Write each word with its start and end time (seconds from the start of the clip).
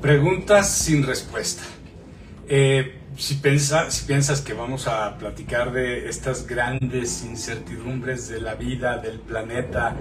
Preguntas 0.00 0.70
sin 0.70 1.02
respuesta. 1.02 1.64
Eh, 2.48 3.00
si, 3.16 3.34
piensas 3.34 4.40
que 4.42 4.52
vamos 4.52 4.86
a 4.86 5.18
platicar 5.18 5.72
de 5.72 6.08
estas 6.08 6.46
grandes 6.46 7.24
incertidumbres 7.24 8.28
de 8.28 8.40
la 8.40 8.54
vida, 8.54 8.98
del 8.98 9.18
planeta, 9.18 9.96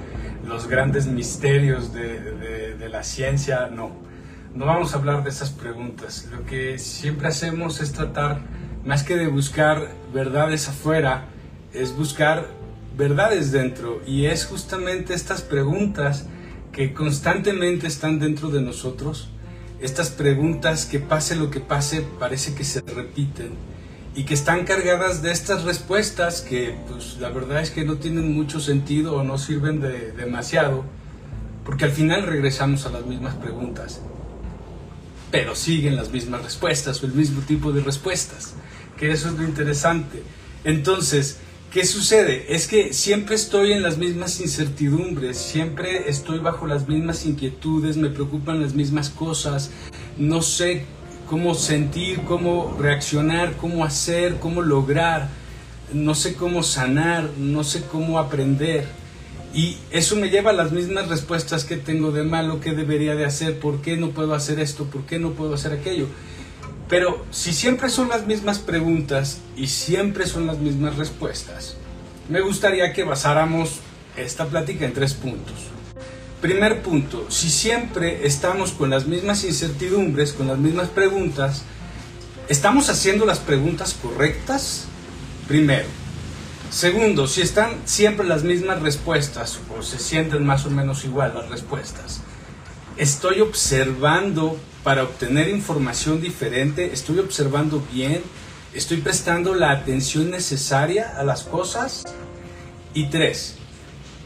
los 0.45 0.67
grandes 0.67 1.07
misterios 1.07 1.93
de, 1.93 2.75
de 2.75 2.89
la 2.89 3.03
ciencia, 3.03 3.69
no. 3.71 3.91
No 4.53 4.67
vamos 4.67 4.93
a 4.93 4.97
hablar 4.97 5.23
de 5.23 5.31
esas 5.31 5.49
preguntas. 5.49 6.29
Lo 6.31 6.45
que 6.45 6.77
siempre 6.77 7.29
hacemos 7.29 7.81
es 7.81 7.91
tratar, 7.91 8.41
más 8.85 9.01
que 9.01 9.15
de 9.15 9.25
buscar 9.25 9.89
verdades 10.13 10.69
afuera, 10.69 11.25
es 11.73 11.95
buscar 11.95 12.45
verdades 12.95 13.51
dentro. 13.51 13.99
Y 14.05 14.27
es 14.27 14.45
justamente 14.45 15.15
estas 15.15 15.41
preguntas 15.41 16.27
que 16.71 16.93
constantemente 16.93 17.87
están 17.87 18.19
dentro 18.19 18.49
de 18.49 18.61
nosotros 18.61 19.31
estas 19.81 20.09
preguntas 20.09 20.85
que 20.85 20.99
pase 20.99 21.35
lo 21.35 21.49
que 21.49 21.59
pase 21.59 22.01
parece 22.19 22.55
que 22.55 22.63
se 22.63 22.81
repiten 22.81 23.51
y 24.15 24.23
que 24.23 24.33
están 24.33 24.65
cargadas 24.65 25.21
de 25.21 25.31
estas 25.31 25.63
respuestas 25.63 26.41
que 26.41 26.75
pues 26.89 27.17
la 27.19 27.29
verdad 27.29 27.61
es 27.61 27.69
que 27.69 27.85
no 27.85 27.97
tienen 27.97 28.33
mucho 28.33 28.59
sentido 28.59 29.15
o 29.15 29.23
no 29.23 29.37
sirven 29.37 29.79
de 29.79 30.11
demasiado 30.13 30.83
porque 31.63 31.85
al 31.85 31.91
final 31.91 32.23
regresamos 32.23 32.85
a 32.85 32.89
las 32.89 33.05
mismas 33.05 33.35
preguntas 33.35 34.01
pero 35.29 35.55
siguen 35.55 35.95
las 35.95 36.09
mismas 36.09 36.41
respuestas 36.41 37.03
o 37.03 37.05
el 37.05 37.13
mismo 37.13 37.41
tipo 37.41 37.71
de 37.71 37.81
respuestas 37.81 38.55
que 38.97 39.11
eso 39.11 39.29
es 39.29 39.35
lo 39.35 39.43
interesante. 39.43 40.23
Entonces 40.63 41.37
¿Qué 41.77 41.85
sucede? 41.85 42.43
Es 42.49 42.67
que 42.67 42.91
siempre 42.91 43.35
estoy 43.35 43.71
en 43.71 43.83
las 43.83 43.99
mismas 43.99 44.41
incertidumbres, 44.41 45.37
siempre 45.37 46.09
estoy 46.09 46.39
bajo 46.39 46.65
las 46.65 46.87
mismas 46.87 47.23
inquietudes, 47.27 47.97
me 47.97 48.09
preocupan 48.09 48.63
las 48.63 48.73
mismas 48.73 49.11
cosas, 49.11 49.69
no 50.17 50.41
sé 50.41 50.85
cómo 51.29 51.53
sentir, 51.53 52.21
cómo 52.21 52.75
reaccionar, 52.79 53.57
cómo 53.57 53.85
hacer, 53.85 54.37
cómo 54.39 54.63
lograr, 54.63 55.29
no 55.93 56.15
sé 56.15 56.33
cómo 56.33 56.63
sanar, 56.63 57.29
no 57.37 57.63
sé 57.63 57.83
cómo 57.83 58.17
aprender. 58.17 58.87
Y 59.53 59.77
eso 59.91 60.15
me 60.15 60.31
lleva 60.31 60.49
a 60.49 60.53
las 60.53 60.71
mismas 60.71 61.09
respuestas 61.09 61.63
que 61.63 61.77
tengo 61.77 62.11
de 62.11 62.23
malo, 62.23 62.59
qué 62.59 62.71
debería 62.71 63.13
de 63.13 63.25
hacer, 63.25 63.59
por 63.59 63.83
qué 63.83 63.97
no 63.97 64.09
puedo 64.09 64.33
hacer 64.33 64.59
esto, 64.59 64.85
por 64.85 65.05
qué 65.05 65.19
no 65.19 65.33
puedo 65.33 65.53
hacer 65.53 65.73
aquello. 65.73 66.07
Pero 66.89 67.25
si 67.31 67.53
siempre 67.53 67.89
son 67.89 68.09
las 68.09 68.25
mismas 68.25 68.59
preguntas 68.59 69.39
y 69.57 69.67
siempre 69.67 70.25
son 70.25 70.47
las 70.47 70.57
mismas 70.57 70.95
respuestas, 70.95 71.75
me 72.29 72.41
gustaría 72.41 72.93
que 72.93 73.03
basáramos 73.03 73.79
esta 74.15 74.45
plática 74.45 74.85
en 74.85 74.93
tres 74.93 75.13
puntos. 75.13 75.55
Primer 76.41 76.81
punto, 76.81 77.25
si 77.29 77.49
siempre 77.49 78.25
estamos 78.25 78.71
con 78.71 78.89
las 78.89 79.05
mismas 79.05 79.43
incertidumbres, 79.43 80.33
con 80.33 80.47
las 80.47 80.59
mismas 80.59 80.87
preguntas, 80.87 81.63
¿estamos 82.47 82.89
haciendo 82.89 83.25
las 83.25 83.39
preguntas 83.39 83.95
correctas? 84.01 84.85
Primero. 85.47 85.87
Segundo, 86.69 87.27
si 87.27 87.41
están 87.41 87.71
siempre 87.85 88.27
las 88.27 88.43
mismas 88.43 88.81
respuestas 88.81 89.59
o 89.77 89.81
se 89.81 89.99
sienten 89.99 90.45
más 90.45 90.65
o 90.65 90.69
menos 90.69 91.05
igual 91.05 91.33
las 91.33 91.49
respuestas, 91.49 92.21
¿estoy 92.97 93.41
observando 93.41 94.57
para 94.83 95.03
obtener 95.03 95.49
información 95.49 96.21
diferente, 96.21 96.91
estoy 96.93 97.19
observando 97.19 97.85
bien, 97.93 98.21
estoy 98.73 98.97
prestando 98.97 99.53
la 99.53 99.71
atención 99.71 100.31
necesaria 100.31 101.17
a 101.17 101.23
las 101.23 101.43
cosas. 101.43 102.05
Y 102.93 103.07
tres, 103.07 103.55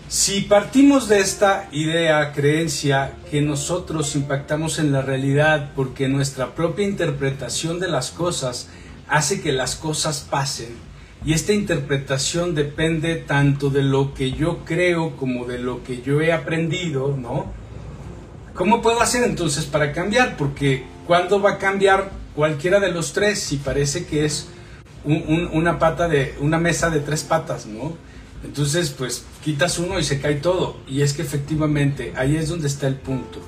si 0.08 0.42
partimos 0.42 1.10
de 1.10 1.20
esta 1.20 1.68
idea, 1.72 2.32
creencia, 2.32 3.14
que 3.30 3.42
nosotros 3.42 4.16
impactamos 4.16 4.80
en 4.80 4.92
la 4.92 5.02
realidad 5.02 5.72
porque 5.76 6.08
nuestra 6.08 6.54
propia 6.54 6.88
interpretación 6.88 7.80
de 7.80 7.90
las 7.90 8.12
cosas 8.12 8.70
hace 9.08 9.42
que 9.42 9.52
las 9.52 9.76
cosas 9.76 10.26
pasen, 10.30 10.76
y 11.26 11.34
esta 11.34 11.54
interpretación 11.54 12.56
depende 12.56 13.16
tanto 13.16 13.70
de 13.70 13.84
lo 13.84 14.14
que 14.14 14.32
yo 14.32 14.66
creo 14.66 15.16
como 15.18 15.46
de 15.46 15.60
lo 15.60 15.84
que 15.84 16.02
yo 16.02 16.22
he 16.22 16.32
aprendido, 16.32 17.16
¿no? 17.16 17.61
¿Cómo 18.54 18.82
puedo 18.82 19.02
hacer 19.02 19.24
entonces 19.24 19.66
para 19.66 19.94
cambiar? 19.94 20.38
Porque 20.38 20.86
¿cuándo 21.08 21.42
va 21.42 21.52
a 21.52 21.58
cambiar 21.58 22.12
cualquiera 22.36 22.80
de 22.80 22.92
los 22.92 23.14
tres 23.14 23.40
si 23.40 23.58
parece 23.58 24.06
que 24.06 24.26
es 24.26 24.48
una 25.04 25.80
pata 25.80 26.08
de 26.08 26.36
una 26.40 26.60
mesa 26.60 26.90
de 26.90 27.00
tres 27.00 27.24
patas, 27.24 27.66
¿no? 27.66 27.96
Entonces, 28.44 28.90
pues 28.90 29.24
quitas 29.44 29.80
uno 29.80 30.00
y 30.00 30.04
se 30.04 30.20
cae 30.20 30.36
todo. 30.36 30.78
Y 30.88 31.02
es 31.02 31.14
que 31.14 31.22
efectivamente 31.22 32.14
ahí 32.16 32.36
es 32.36 32.50
donde 32.50 32.68
está 32.68 32.88
el 32.88 32.96
punto. 32.96 33.40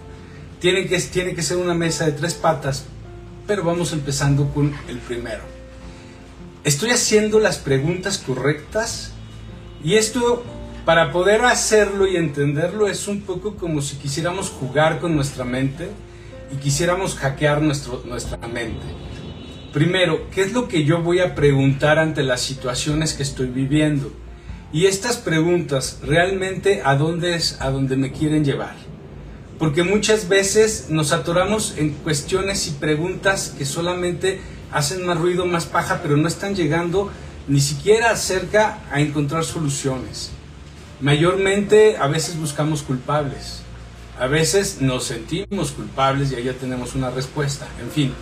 Tiene 0.60 0.88
que, 0.88 0.98
tiene 1.00 1.36
que 1.36 1.42
ser 1.42 1.58
una 1.58 1.74
mesa 1.74 2.06
de 2.06 2.14
tres 2.14 2.36
patas, 2.36 2.86
pero 3.48 3.64
vamos 3.64 3.92
empezando 3.92 4.50
con 4.54 4.74
el 4.88 4.98
primero. 5.00 5.42
¿Estoy 6.64 6.92
haciendo 6.92 7.40
las 7.40 7.58
preguntas 7.58 8.18
correctas? 8.18 9.12
Y 9.84 9.96
esto 9.96 10.44
para 10.86 11.12
poder 11.12 11.46
hacerlo 11.46 12.08
y 12.08 12.18
entenderlo 12.18 12.88
es 12.88 13.08
un 13.08 13.22
poco 13.22 13.56
como 13.56 13.82
si 13.82 13.96
quisiéramos 13.96 14.50
jugar 14.50 15.00
con 15.00 15.16
nuestra 15.16 15.46
mente 15.46 15.90
y 16.52 16.58
quisiéramos 16.58 17.16
hackear 17.16 17.62
nuestro, 17.62 18.04
nuestra 18.06 18.48
mente. 18.48 18.86
Primero, 19.72 20.30
¿qué 20.30 20.42
es 20.42 20.54
lo 20.54 20.68
que 20.68 20.84
yo 20.84 21.02
voy 21.02 21.20
a 21.20 21.36
preguntar 21.36 22.00
ante 22.00 22.22
las 22.22 22.42
situaciones 22.42 23.14
que 23.14 23.24
estoy 23.24 23.48
viviendo? 23.48 24.12
Y 24.74 24.88
estas 24.88 25.18
preguntas, 25.18 26.00
¿realmente 26.04 26.82
a 26.84 26.96
dónde 26.96 27.36
es 27.36 27.58
a 27.62 27.70
dónde 27.70 27.96
me 27.96 28.12
quieren 28.12 28.44
llevar? 28.44 28.76
Porque 29.60 29.84
muchas 29.84 30.28
veces 30.28 30.88
nos 30.90 31.14
atoramos 31.14 31.76
en 31.78 31.92
cuestiones 31.92 32.68
y 32.68 32.72
preguntas 32.72 33.56
que 33.58 33.66
solamente 33.66 34.42
hacen 34.72 35.06
más 35.06 35.18
ruido, 35.18 35.46
más 35.46 35.66
paja, 35.66 36.02
pero 36.04 36.18
no 36.18 36.28
están 36.28 36.56
llegando 36.56 37.10
ni 37.48 37.62
siquiera 37.62 38.16
cerca 38.18 38.80
a 38.92 39.00
encontrar 39.00 39.46
soluciones. 39.46 40.32
Mayormente 41.02 41.98
a 41.98 42.08
veces 42.08 42.38
buscamos 42.38 42.84
culpables, 42.84 43.62
a 44.20 44.28
veces 44.28 44.78
nos 44.80 45.06
sentimos 45.06 45.72
culpables 45.72 46.32
y 46.32 46.36
ahí 46.36 46.44
ya 46.44 46.54
tenemos 46.54 46.96
una 46.96 47.10
respuesta. 47.10 47.68
En 47.82 47.92
fin, 47.92 48.14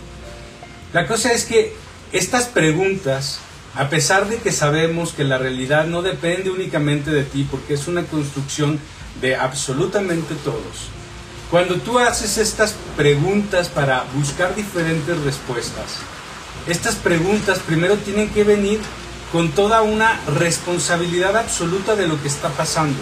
la 0.92 1.06
cosa 1.06 1.32
es 1.32 1.44
que 1.44 1.74
estas 2.12 2.46
preguntas, 2.46 3.38
a 3.74 3.88
pesar 3.88 4.28
de 4.28 4.36
que 4.36 4.52
sabemos 4.52 5.12
que 5.12 5.24
la 5.24 5.38
realidad 5.38 5.86
no 5.86 6.02
depende 6.02 6.50
únicamente 6.50 7.10
de 7.10 7.24
ti, 7.24 7.46
porque 7.50 7.74
es 7.74 7.88
una 7.88 8.04
construcción 8.04 8.80
de 9.20 9.36
absolutamente 9.36 10.34
todos, 10.42 10.88
cuando 11.50 11.76
tú 11.76 11.98
haces 11.98 12.38
estas 12.38 12.74
preguntas 12.96 13.68
para 13.68 14.04
buscar 14.14 14.54
diferentes 14.54 15.18
respuestas, 15.20 15.98
estas 16.66 16.94
preguntas 16.94 17.58
primero 17.60 17.96
tienen 17.96 18.30
que 18.30 18.44
venir 18.44 18.80
con 19.32 19.50
toda 19.52 19.80
una 19.80 20.20
responsabilidad 20.26 21.36
absoluta 21.38 21.96
de 21.96 22.06
lo 22.06 22.20
que 22.20 22.28
está 22.28 22.50
pasando. 22.50 23.00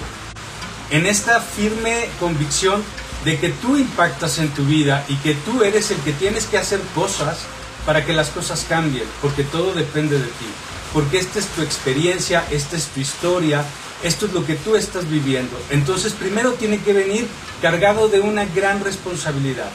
En 0.90 1.06
esta 1.06 1.40
firme 1.40 2.08
convicción 2.20 2.82
de 3.24 3.38
que 3.38 3.50
tú 3.50 3.76
impactas 3.76 4.38
en 4.38 4.48
tu 4.50 4.64
vida 4.64 5.04
y 5.08 5.16
que 5.16 5.34
tú 5.34 5.62
eres 5.64 5.90
el 5.90 5.98
que 5.98 6.12
tienes 6.12 6.46
que 6.46 6.56
hacer 6.56 6.80
cosas 6.94 7.40
para 7.84 8.06
que 8.06 8.12
las 8.12 8.28
cosas 8.28 8.64
cambien, 8.68 9.04
porque 9.20 9.42
todo 9.42 9.74
depende 9.74 10.18
de 10.18 10.26
ti. 10.26 10.46
Porque 10.94 11.18
esta 11.18 11.38
es 11.38 11.46
tu 11.46 11.62
experiencia, 11.62 12.44
esta 12.50 12.76
es 12.76 12.86
tu 12.86 13.00
historia, 13.00 13.64
esto 14.02 14.26
es 14.26 14.32
lo 14.32 14.46
que 14.46 14.54
tú 14.54 14.76
estás 14.76 15.08
viviendo. 15.08 15.60
Entonces 15.70 16.12
primero 16.12 16.52
tiene 16.52 16.80
que 16.80 16.92
venir 16.92 17.26
cargado 17.60 18.08
de 18.08 18.20
una 18.20 18.44
gran 18.44 18.82
responsabilidad. 18.82 19.70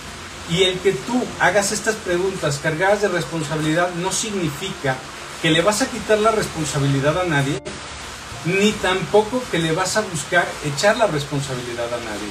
Y 0.49 0.63
el 0.63 0.79
que 0.79 0.91
tú 0.91 1.23
hagas 1.39 1.71
estas 1.71 1.95
preguntas 1.95 2.59
cargadas 2.61 3.01
de 3.01 3.07
responsabilidad 3.07 3.93
no 3.95 4.11
significa 4.11 4.95
que 5.41 5.51
le 5.51 5.61
vas 5.61 5.81
a 5.81 5.89
quitar 5.89 6.19
la 6.19 6.31
responsabilidad 6.31 7.19
a 7.19 7.25
nadie, 7.25 7.61
ni 8.45 8.71
tampoco 8.71 9.41
que 9.51 9.59
le 9.59 9.71
vas 9.71 9.97
a 9.97 10.01
buscar 10.01 10.47
echar 10.65 10.97
la 10.97 11.07
responsabilidad 11.07 11.87
a 11.93 11.97
nadie. 11.97 12.29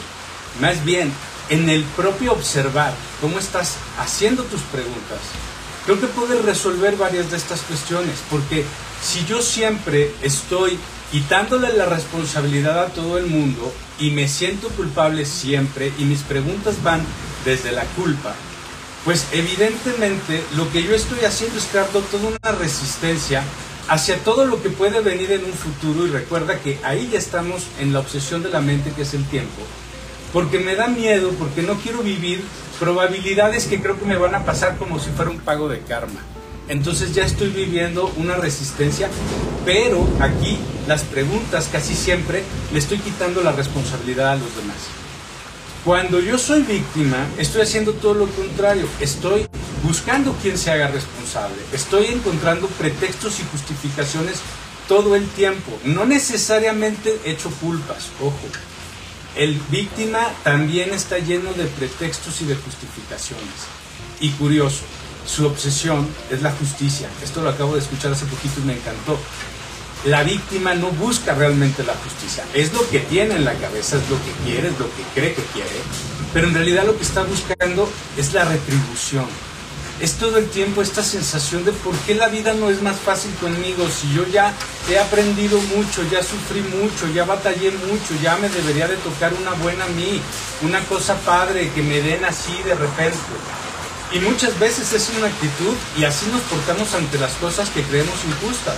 Más 0.61 0.85
bien, 0.85 1.13
en 1.49 1.69
el 1.69 1.83
propio 1.85 2.33
observar 2.33 2.95
cómo 3.21 3.39
estás 3.39 3.77
haciendo 3.99 4.45
tus 4.45 4.63
preguntas, 4.63 5.19
creo 5.85 6.01
que 6.01 6.07
puedes 6.07 6.45
resolver 6.45 6.97
varias 6.97 7.31
de 7.31 7.37
estas 7.37 7.61
cuestiones, 7.63 8.19
porque 8.31 8.65
si 9.03 9.25
yo 9.27 9.43
siempre 9.43 10.13
estoy 10.23 10.79
quitándole 11.11 11.73
la 11.75 11.87
responsabilidad 11.87 12.79
a 12.79 12.87
todo 12.87 13.19
el 13.19 13.27
mundo 13.27 13.73
y 13.99 14.11
me 14.11 14.27
siento 14.29 14.69
culpable 14.71 15.27
siempre 15.27 15.93
y 15.99 16.05
mis 16.05 16.21
preguntas 16.21 16.83
van 16.83 17.05
desde 17.45 17.73
la 17.73 17.85
culpa, 17.85 18.35
pues 19.05 19.27
evidentemente 19.33 20.43
lo 20.57 20.71
que 20.71 20.83
yo 20.83 20.95
estoy 20.95 21.25
haciendo 21.25 21.59
es 21.59 21.67
creando 21.67 22.01
toda 22.01 22.29
una 22.29 22.59
resistencia 22.59 23.43
hacia 23.89 24.17
todo 24.19 24.47
lo 24.47 24.63
que 24.63 24.71
puede 24.71 25.01
venir 25.01 25.31
en 25.33 25.45
un 25.45 25.53
futuro 25.53 26.07
y 26.07 26.11
recuerda 26.11 26.59
que 26.59 26.79
ahí 26.83 27.11
ya 27.13 27.19
estamos 27.19 27.65
en 27.81 27.93
la 27.93 28.01
obsesión 28.01 28.43
de 28.43 28.49
la 28.49 28.61
mente 28.61 28.93
que 28.93 29.03
es 29.03 29.13
el 29.13 29.25
tiempo, 29.27 29.61
porque 30.33 30.59
me 30.59 30.75
da 30.75 30.89
miedo, 30.89 31.31
porque 31.39 31.63
no 31.63 31.75
quiero 31.75 32.03
vivir 32.03 32.43
probabilidades 32.81 33.67
que 33.67 33.81
creo 33.81 33.99
que 33.99 34.07
me 34.07 34.17
van 34.17 34.35
a 34.35 34.45
pasar 34.45 34.79
como 34.79 34.99
si 34.99 35.11
fuera 35.11 35.31
un 35.31 35.39
pago 35.39 35.69
de 35.69 35.81
karma. 35.81 36.21
Entonces 36.67 37.15
ya 37.15 37.25
estoy 37.25 37.51
viviendo 37.51 38.11
una 38.17 38.37
resistencia, 38.37 39.11
pero 39.67 40.09
aquí 40.21 40.59
las 40.89 41.03
preguntas 41.03 41.69
casi 41.71 41.95
siempre 41.95 42.43
le 42.73 42.79
estoy 42.79 42.99
quitando 42.99 43.43
la 43.43 43.53
responsabilidad 43.53 44.33
a 44.33 44.37
los 44.37 44.57
demás. 44.57 45.04
Cuando 45.85 46.19
yo 46.19 46.39
soy 46.39 46.63
víctima, 46.63 47.27
estoy 47.37 47.61
haciendo 47.61 47.93
todo 47.93 48.15
lo 48.15 48.27
contrario. 48.27 48.89
Estoy 49.01 49.47
buscando 49.83 50.35
quién 50.41 50.57
se 50.57 50.71
haga 50.71 50.89
responsable. 50.89 51.57
Estoy 51.75 52.07
encontrando 52.07 52.69
pretextos 52.69 53.39
y 53.41 53.45
justificaciones 53.53 54.41
todo 54.89 55.15
el 55.15 55.29
tiempo. 55.29 55.79
No 55.85 56.07
necesariamente 56.07 57.21
hecho 57.27 57.51
culpas, 57.61 58.09
ojo. 58.23 58.49
El 59.37 59.61
víctima 59.69 60.31
también 60.43 60.95
está 60.95 61.19
lleno 61.19 61.53
de 61.53 61.65
pretextos 61.65 62.41
y 62.41 62.47
de 62.47 62.57
justificaciones. 62.57 63.45
Y 64.21 64.31
curioso, 64.31 64.85
su 65.27 65.45
obsesión 65.45 66.09
es 66.31 66.41
la 66.41 66.53
justicia. 66.53 67.11
Esto 67.23 67.43
lo 67.43 67.51
acabo 67.51 67.75
de 67.75 67.81
escuchar 67.81 68.11
hace 68.11 68.25
poquito 68.25 68.59
y 68.61 68.65
me 68.65 68.73
encantó 68.73 69.19
la 70.05 70.23
víctima 70.23 70.75
no 70.75 70.91
busca 70.91 71.35
realmente 71.35 71.83
la 71.83 71.95
justicia. 71.95 72.45
Es 72.53 72.73
lo 72.75 72.89
que 72.91 73.01
tiene 73.01 73.37
en 73.37 73.45
la 73.45 73.55
cabeza, 73.55 73.97
es 73.97 74.09
lo 74.11 74.17
que 74.17 74.33
quiere, 74.45 74.69
es 74.69 74.79
lo 74.79 74.87
que 74.87 75.03
cree 75.15 75.35
que 75.35 75.43
quiere. 75.45 75.71
Pero 76.33 76.49
en 76.49 76.55
realidad 76.55 76.85
lo 76.85 76.97
que 76.97 77.05
está 77.05 77.23
buscando 77.23 77.89
es 78.17 78.35
la 78.35 78.45
retribución. 78.45 79.25
Es 80.01 80.15
todo 80.15 80.39
el 80.39 80.49
tiempo 80.51 80.83
esta 80.83 81.03
sensación 81.03 81.65
de 81.65 81.73
por 81.73 81.95
qué 81.99 82.15
la 82.17 82.29
vida 82.29 82.53
no 82.53 82.69
es 82.69 82.83
más 82.83 82.97
fácil 82.97 83.33
conmigo 83.35 83.89
si 83.89 84.13
yo 84.13 84.27
ya 84.27 84.53
he 84.91 84.99
aprendido 84.99 85.59
mucho, 85.75 86.03
ya 86.11 86.23
sufrí 86.23 86.61
mucho, 86.63 87.09
ya 87.15 87.25
batallé 87.25 87.71
mucho, 87.71 88.15
ya 88.21 88.37
me 88.37 88.49
debería 88.49 88.89
de 88.89 88.97
tocar 88.97 89.33
una 89.35 89.53
buena 89.53 89.85
a 89.85 89.89
mí, 89.89 90.21
una 90.63 90.81
cosa 90.87 91.15
padre 91.21 91.71
que 91.71 91.83
me 91.83 92.03
den 92.03 92.25
así 92.25 92.61
de 92.65 92.75
repente. 92.75 93.17
Y 94.13 94.19
muchas 94.19 94.59
veces 94.59 94.93
es 94.93 95.11
una 95.17 95.29
actitud 95.29 95.75
y 95.97 96.05
así 96.05 96.27
nos 96.27 96.43
portamos 96.43 96.93
ante 96.95 97.19
las 97.19 97.33
cosas 97.35 97.71
que 97.71 97.83
creemos 97.83 98.19
injustas 98.25 98.77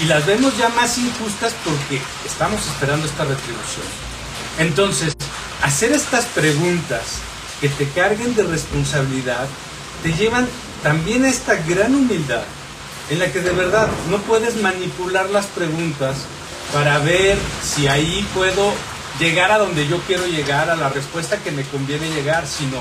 y 0.00 0.06
las 0.06 0.26
vemos 0.26 0.56
ya 0.56 0.68
más 0.70 0.98
injustas 0.98 1.54
porque 1.64 2.00
estamos 2.24 2.66
esperando 2.66 3.06
esta 3.06 3.24
retribución. 3.24 3.86
Entonces, 4.58 5.14
hacer 5.62 5.92
estas 5.92 6.24
preguntas 6.26 7.02
que 7.60 7.68
te 7.68 7.88
carguen 7.88 8.34
de 8.34 8.42
responsabilidad 8.42 9.46
te 10.02 10.12
llevan 10.12 10.48
también 10.82 11.24
a 11.24 11.28
esta 11.28 11.54
gran 11.54 11.94
humildad 11.94 12.42
en 13.10 13.18
la 13.18 13.30
que 13.30 13.40
de 13.40 13.50
verdad 13.50 13.88
no 14.10 14.18
puedes 14.18 14.56
manipular 14.56 15.28
las 15.30 15.46
preguntas 15.46 16.16
para 16.72 16.98
ver 16.98 17.38
si 17.62 17.86
ahí 17.86 18.26
puedo 18.34 18.72
llegar 19.18 19.52
a 19.52 19.58
donde 19.58 19.86
yo 19.86 20.00
quiero 20.06 20.26
llegar, 20.26 20.70
a 20.70 20.76
la 20.76 20.88
respuesta 20.88 21.38
que 21.38 21.52
me 21.52 21.62
conviene 21.64 22.10
llegar, 22.10 22.46
sino 22.46 22.80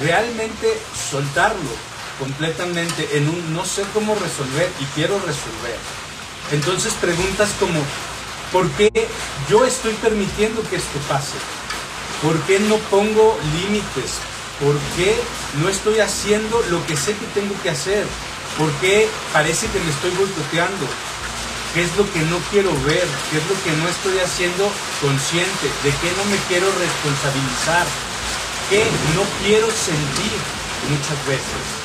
realmente 0.00 0.78
soltarlo 1.10 1.70
completamente 2.18 3.16
en 3.16 3.28
un 3.28 3.54
no 3.54 3.64
sé 3.64 3.82
cómo 3.94 4.14
resolver 4.14 4.70
y 4.78 4.84
quiero 4.94 5.18
resolver. 5.18 6.09
Entonces 6.52 6.92
preguntas 6.94 7.50
como, 7.60 7.80
¿por 8.52 8.68
qué 8.72 8.90
yo 9.48 9.64
estoy 9.64 9.94
permitiendo 9.94 10.62
que 10.68 10.76
esto 10.76 10.98
pase? 11.08 11.36
¿Por 12.22 12.38
qué 12.42 12.58
no 12.60 12.76
pongo 12.90 13.38
límites? 13.54 14.18
¿Por 14.58 14.76
qué 14.96 15.16
no 15.62 15.68
estoy 15.68 16.00
haciendo 16.00 16.62
lo 16.70 16.84
que 16.86 16.96
sé 16.96 17.14
que 17.14 17.26
tengo 17.40 17.54
que 17.62 17.70
hacer? 17.70 18.04
¿Por 18.58 18.70
qué 18.74 19.08
parece 19.32 19.68
que 19.68 19.78
me 19.80 19.90
estoy 19.90 20.10
boicoteando? 20.10 20.86
¿Qué 21.72 21.84
es 21.84 21.96
lo 21.96 22.04
que 22.12 22.20
no 22.22 22.36
quiero 22.50 22.70
ver? 22.82 23.06
¿Qué 23.30 23.38
es 23.38 23.46
lo 23.46 23.56
que 23.62 23.72
no 23.80 23.88
estoy 23.88 24.18
haciendo 24.18 24.70
consciente? 25.00 25.66
¿De 25.84 25.90
qué 25.90 26.10
no 26.18 26.24
me 26.24 26.36
quiero 26.48 26.66
responsabilizar? 26.66 27.86
¿Qué 28.68 28.84
no 29.14 29.22
quiero 29.42 29.68
sentir 29.70 30.34
muchas 30.90 31.26
veces? 31.26 31.79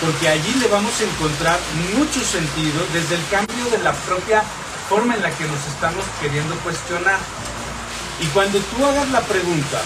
Porque 0.00 0.28
allí 0.28 0.54
le 0.60 0.68
vamos 0.68 0.92
a 1.00 1.04
encontrar 1.04 1.58
mucho 1.96 2.20
sentido 2.20 2.84
desde 2.92 3.16
el 3.16 3.26
cambio 3.30 3.64
de 3.70 3.78
la 3.78 3.92
propia 3.92 4.42
forma 4.88 5.14
en 5.14 5.22
la 5.22 5.30
que 5.30 5.44
nos 5.44 5.66
estamos 5.66 6.04
queriendo 6.20 6.54
cuestionar. 6.56 7.18
Y 8.20 8.26
cuando 8.28 8.58
tú 8.58 8.84
hagas 8.86 9.10
la 9.10 9.20
pregunta, 9.22 9.80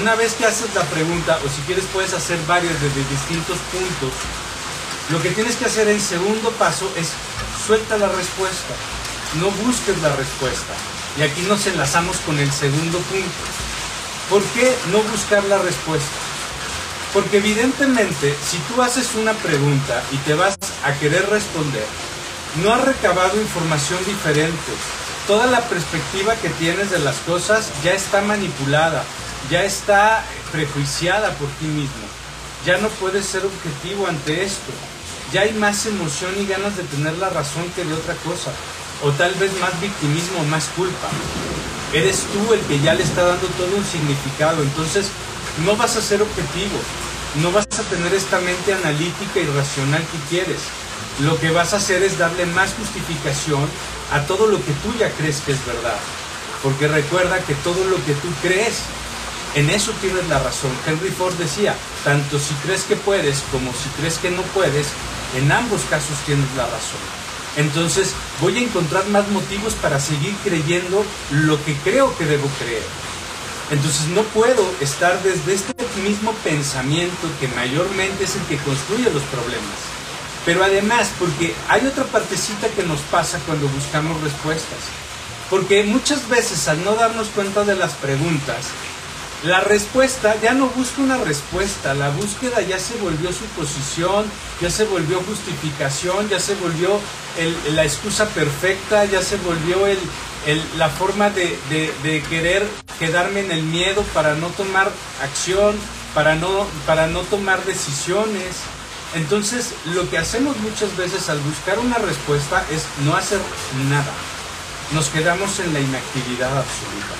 una 0.00 0.14
vez 0.14 0.34
que 0.34 0.46
haces 0.46 0.74
la 0.74 0.82
pregunta, 0.84 1.38
o 1.44 1.48
si 1.48 1.60
quieres 1.62 1.84
puedes 1.92 2.12
hacer 2.14 2.38
varias 2.46 2.80
desde 2.80 3.08
distintos 3.08 3.58
puntos, 3.70 4.12
lo 5.10 5.22
que 5.22 5.30
tienes 5.30 5.56
que 5.56 5.66
hacer 5.66 5.88
en 5.88 6.00
segundo 6.00 6.50
paso 6.52 6.90
es 6.96 7.10
suelta 7.66 7.98
la 7.98 8.08
respuesta, 8.08 8.74
no 9.40 9.50
busques 9.50 10.00
la 10.02 10.14
respuesta. 10.16 10.74
Y 11.18 11.22
aquí 11.22 11.42
nos 11.42 11.66
enlazamos 11.66 12.16
con 12.18 12.38
el 12.38 12.50
segundo 12.50 12.98
punto. 12.98 13.44
¿Por 14.30 14.42
qué 14.54 14.74
no 14.90 15.02
buscar 15.02 15.44
la 15.44 15.58
respuesta? 15.58 16.23
Porque 17.14 17.38
evidentemente, 17.38 18.34
si 18.44 18.58
tú 18.68 18.82
haces 18.82 19.14
una 19.14 19.32
pregunta 19.34 20.02
y 20.10 20.16
te 20.18 20.34
vas 20.34 20.56
a 20.84 20.92
querer 20.94 21.30
responder, 21.30 21.86
no 22.60 22.74
has 22.74 22.84
recabado 22.84 23.40
información 23.40 24.04
diferente. 24.04 24.72
Toda 25.28 25.46
la 25.46 25.60
perspectiva 25.60 26.34
que 26.34 26.50
tienes 26.50 26.90
de 26.90 26.98
las 26.98 27.14
cosas 27.18 27.70
ya 27.84 27.92
está 27.92 28.20
manipulada, 28.20 29.04
ya 29.48 29.62
está 29.62 30.24
prejuiciada 30.50 31.30
por 31.34 31.48
ti 31.60 31.66
mismo. 31.66 32.04
Ya 32.66 32.78
no 32.78 32.88
puedes 32.88 33.26
ser 33.26 33.44
objetivo 33.44 34.08
ante 34.08 34.42
esto. 34.42 34.72
Ya 35.32 35.42
hay 35.42 35.52
más 35.52 35.86
emoción 35.86 36.32
y 36.40 36.46
ganas 36.46 36.76
de 36.76 36.82
tener 36.82 37.16
la 37.18 37.30
razón 37.30 37.64
que 37.76 37.84
de 37.84 37.94
otra 37.94 38.14
cosa. 38.16 38.50
O 39.04 39.12
tal 39.12 39.34
vez 39.34 39.52
más 39.60 39.80
victimismo 39.80 40.42
más 40.50 40.64
culpa. 40.76 41.08
Eres 41.92 42.24
tú 42.32 42.52
el 42.52 42.60
que 42.62 42.80
ya 42.80 42.94
le 42.94 43.04
está 43.04 43.22
dando 43.22 43.46
todo 43.48 43.76
un 43.76 43.84
significado. 43.84 44.62
Entonces, 44.62 45.06
no 45.62 45.76
vas 45.76 45.96
a 45.96 46.02
ser 46.02 46.20
objetivo, 46.22 46.78
no 47.42 47.52
vas 47.52 47.66
a 47.78 47.82
tener 47.84 48.12
esta 48.14 48.40
mente 48.40 48.74
analítica 48.74 49.40
y 49.40 49.46
racional 49.46 50.02
que 50.02 50.28
quieres. 50.28 50.60
Lo 51.20 51.38
que 51.38 51.50
vas 51.50 51.72
a 51.72 51.76
hacer 51.76 52.02
es 52.02 52.18
darle 52.18 52.46
más 52.46 52.74
justificación 52.74 53.68
a 54.12 54.22
todo 54.22 54.48
lo 54.48 54.58
que 54.58 54.72
tú 54.72 54.92
ya 54.98 55.10
crees 55.10 55.40
que 55.40 55.52
es 55.52 55.64
verdad. 55.64 55.98
Porque 56.62 56.88
recuerda 56.88 57.38
que 57.40 57.54
todo 57.54 57.84
lo 57.84 57.96
que 58.04 58.14
tú 58.14 58.28
crees, 58.42 58.80
en 59.54 59.70
eso 59.70 59.92
tienes 60.00 60.26
la 60.28 60.40
razón. 60.40 60.72
Henry 60.86 61.10
Ford 61.10 61.34
decía, 61.34 61.76
tanto 62.02 62.38
si 62.38 62.54
crees 62.54 62.82
que 62.82 62.96
puedes 62.96 63.42
como 63.52 63.72
si 63.72 63.88
crees 64.00 64.18
que 64.18 64.30
no 64.30 64.42
puedes, 64.42 64.88
en 65.36 65.52
ambos 65.52 65.82
casos 65.88 66.18
tienes 66.26 66.48
la 66.56 66.64
razón. 66.64 67.00
Entonces 67.56 68.14
voy 68.40 68.58
a 68.58 68.62
encontrar 68.62 69.06
más 69.06 69.28
motivos 69.28 69.74
para 69.74 70.00
seguir 70.00 70.34
creyendo 70.42 71.04
lo 71.30 71.62
que 71.64 71.76
creo 71.76 72.16
que 72.18 72.24
debo 72.24 72.48
creer. 72.58 72.82
Entonces 73.70 74.08
no 74.08 74.22
puedo 74.22 74.62
estar 74.80 75.22
desde 75.22 75.54
este 75.54 75.74
mismo 76.02 76.32
pensamiento 76.44 77.28
que 77.40 77.48
mayormente 77.48 78.24
es 78.24 78.36
el 78.36 78.42
que 78.42 78.58
construye 78.58 79.10
los 79.10 79.22
problemas. 79.24 79.78
Pero 80.44 80.62
además, 80.62 81.10
porque 81.18 81.54
hay 81.68 81.86
otra 81.86 82.04
partecita 82.04 82.68
que 82.68 82.82
nos 82.82 83.00
pasa 83.00 83.40
cuando 83.46 83.66
buscamos 83.68 84.20
respuestas. 84.20 84.78
Porque 85.48 85.84
muchas 85.84 86.28
veces 86.28 86.68
al 86.68 86.84
no 86.84 86.94
darnos 86.94 87.28
cuenta 87.28 87.64
de 87.64 87.76
las 87.76 87.92
preguntas, 87.94 88.66
la 89.44 89.60
respuesta 89.60 90.34
ya 90.42 90.54
no 90.54 90.68
busca 90.68 91.02
una 91.02 91.18
respuesta, 91.18 91.92
la 91.94 92.08
búsqueda 92.10 92.62
ya 92.62 92.78
se 92.78 92.96
volvió 92.96 93.30
suposición, 93.30 94.24
ya 94.60 94.70
se 94.70 94.84
volvió 94.84 95.20
justificación, 95.22 96.28
ya 96.30 96.40
se 96.40 96.54
volvió 96.54 96.98
la 97.72 97.84
excusa 97.84 98.26
perfecta, 98.28 99.04
ya 99.04 99.22
se 99.22 99.36
volvió 99.36 99.86
el, 99.86 99.98
la 100.76 100.88
forma 100.88 101.30
de, 101.30 102.22
querer 102.28 102.66
quedarme 102.98 103.40
en 103.40 103.50
el 103.50 103.62
miedo 103.62 104.02
para 104.14 104.34
no 104.34 104.48
tomar 104.48 104.90
acción, 105.22 105.76
para 106.14 106.34
no, 106.34 106.66
para 106.86 107.06
no 107.06 107.20
tomar 107.20 107.64
decisiones. 107.64 108.56
Entonces, 109.14 109.74
lo 109.94 110.08
que 110.10 110.18
hacemos 110.18 110.56
muchas 110.58 110.96
veces 110.96 111.28
al 111.28 111.38
buscar 111.40 111.78
una 111.78 111.98
respuesta 111.98 112.64
es 112.70 112.84
no 113.04 113.16
hacer 113.16 113.40
nada. 113.88 114.12
Nos 114.92 115.08
quedamos 115.08 115.60
en 115.60 115.72
la 115.72 115.80
inactividad 115.80 116.50
absoluta. 116.56 117.14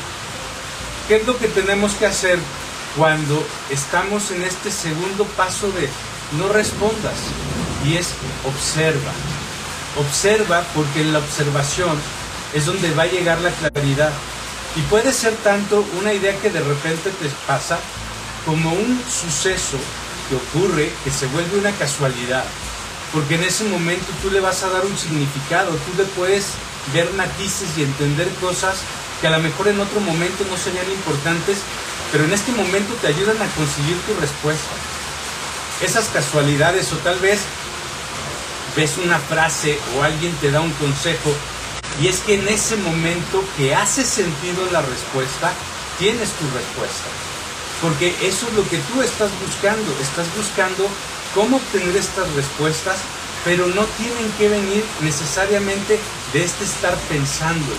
¿Qué 1.09 1.17
es 1.17 1.27
lo 1.27 1.39
que 1.39 1.49
tenemos 1.49 1.93
que 1.95 2.07
hacer 2.07 2.39
cuando 2.97 3.47
estamos 3.71 4.31
en 4.31 4.43
este 4.43 4.71
segundo 4.71 5.25
paso 5.37 5.71
de 5.73 5.89
no 6.39 6.49
respondas? 6.49 7.15
Y 7.87 7.97
es 7.97 8.09
observa. 8.45 9.13
Observa 9.99 10.65
porque 10.75 11.03
en 11.03 11.13
la 11.13 11.21
observación 11.21 11.97
es 12.55 12.67
donde 12.67 12.95
va 12.95 13.03
a 13.03 13.07
llegar 13.07 13.41
la 13.41 13.51
claridad. 13.51 14.13
Y 14.77 14.81
puede 14.83 15.13
ser 15.13 15.35
tanto 15.45 15.85
una 16.01 16.13
idea 16.13 16.37
que 16.41 16.51
de 16.51 16.61
repente 16.61 17.11
te 17.11 17.29
pasa 17.47 17.79
como 18.47 18.73
un 18.73 19.03
suceso 19.11 19.79
que 20.29 20.37
ocurre 20.37 20.91
que 21.03 21.11
se 21.11 21.27
vuelve 21.27 21.59
una 21.59 21.73
casualidad. 21.73 22.45
Porque 23.13 23.35
en 23.35 23.45
ese 23.45 23.65
momento 23.65 24.07
tú 24.23 24.31
le 24.31 24.41
vas 24.41 24.63
a 24.63 24.71
dar 24.71 24.85
un 24.87 24.97
significado, 24.97 25.71
tú 25.71 25.97
le 25.97 26.05
puedes 26.05 26.47
ver 26.93 27.11
matices 27.13 27.69
y 27.77 27.83
entender 27.83 28.29
cosas 28.41 28.77
que 29.21 29.27
a 29.27 29.31
lo 29.31 29.39
mejor 29.41 29.69
en 29.69 29.81
otro 29.81 30.01
momento 30.01 30.45
no 30.51 30.57
serían 30.57 30.91
importantes, 30.91 31.59
pero 32.11 32.25
en 32.25 32.33
este 32.33 32.53
momento 32.53 32.95
te 33.01 33.09
ayudan 33.09 33.37
a 33.37 33.47
conseguir 33.55 33.97
tu 34.07 34.15
respuesta. 34.21 34.75
Esas 35.81 36.07
casualidades 36.09 36.93
o 36.93 36.97
tal 36.99 37.19
vez 37.19 37.41
ves 38.77 38.99
una 39.03 39.19
frase 39.19 39.79
o 39.97 40.03
alguien 40.03 40.33
te 40.41 40.51
da 40.51 40.61
un 40.61 40.73
consejo 40.73 41.35
y 42.01 42.09
es 42.09 42.21
que 42.21 42.35
en 42.35 42.49
ese 42.49 42.77
momento 42.77 43.45
que 43.57 43.75
hace 43.75 44.05
sentido 44.05 44.67
la 44.73 44.83
respuesta, 44.83 45.53
tienes 45.99 46.31
tu 46.31 46.45
respuesta. 46.51 47.09
Porque 47.81 48.15
eso 48.23 48.49
es 48.49 48.55
lo 48.55 48.69
que 48.69 48.79
tú 48.79 49.03
estás 49.03 49.31
buscando. 49.47 49.93
Estás 50.01 50.27
buscando 50.37 50.89
cómo 51.35 51.59
obtener 51.59 51.97
estas 51.97 52.31
respuestas, 52.33 52.97
pero 53.45 53.67
no 53.69 53.85
tienen 53.85 54.33
que 54.39 54.49
venir 54.49 54.85
necesariamente 55.01 56.01
de 56.33 56.45
este 56.45 56.65
estar 56.65 56.97
pensando, 57.09 57.73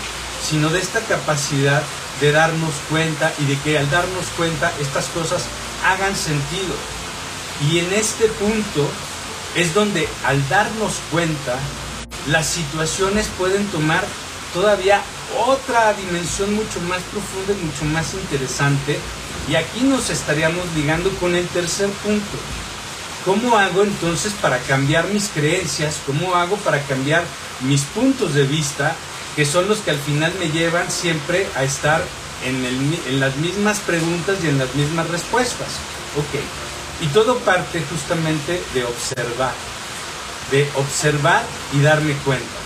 sino 0.48 0.69
de 0.69 0.79
esta 0.79 1.01
capacidad 1.01 1.84
de 2.22 2.31
darnos 2.31 2.74
cuenta 2.89 3.34
y 3.39 3.45
de 3.45 3.60
que 3.60 3.77
al 3.77 3.89
darnos 3.89 4.25
cuenta 4.38 4.72
estas 4.79 5.07
cosas 5.07 5.43
hagan 5.86 6.15
sentido. 6.15 6.75
Y 7.69 7.79
en 7.79 7.91
este 7.93 8.27
punto 8.27 8.89
es 9.55 9.74
donde 9.74 10.07
al 10.24 10.48
darnos 10.48 10.93
cuenta 11.12 11.57
las 12.27 12.48
situaciones 12.48 13.27
pueden 13.38 13.65
tomar 13.67 14.03
todavía 14.53 15.01
otra 15.46 15.94
dimensión 15.94 16.53
mucho 16.53 16.79
más 16.82 17.01
profunda 17.12 17.53
y 17.53 17.65
mucho 17.65 17.86
más 17.86 18.13
interesante. 18.13 18.98
Y 19.50 19.55
aquí 19.55 19.82
nos 19.82 20.10
estaríamos 20.10 20.65
ligando 20.75 21.10
con 21.17 21.36
el 21.36 21.48
tercer 21.50 21.89
punto. 21.89 22.38
¿Cómo 23.25 23.58
hago 23.58 23.84
entonces 23.84 24.34
para 24.41 24.60
cambiar 24.60 25.08
mis 25.08 25.29
creencias? 25.29 26.00
¿Cómo 26.05 26.36
hago 26.36 26.58
para 26.58 26.82
cambiar 26.84 27.24
mis 27.62 27.82
puntos 27.82 28.34
de 28.34 28.44
vista? 28.44 28.96
Que 29.36 29.46
son 29.46 29.67
los 29.67 29.79
que 29.79 29.91
al 29.91 30.00
final 30.00 30.34
me 30.39 30.50
llevan 30.50 30.89
siempre 30.89 31.48
a 31.55 31.63
estar 31.63 32.03
en, 32.44 33.20
las 33.20 33.36
mismas 33.38 33.79
preguntas 33.79 34.38
y 34.44 34.48
en 34.48 34.58
las 34.58 34.74
mismas 34.75 35.10
respuestas. 35.10 35.67
Ok. 36.17 36.41
Y 37.01 37.08
todo 37.08 37.39
parte 37.39 37.84
justamente 37.89 38.62
de 38.74 38.84
observar. 38.86 39.53
De 40.52 40.68
observar 40.75 41.44
y 41.74 41.82
darme 41.82 42.14
cuenta. 42.24 42.66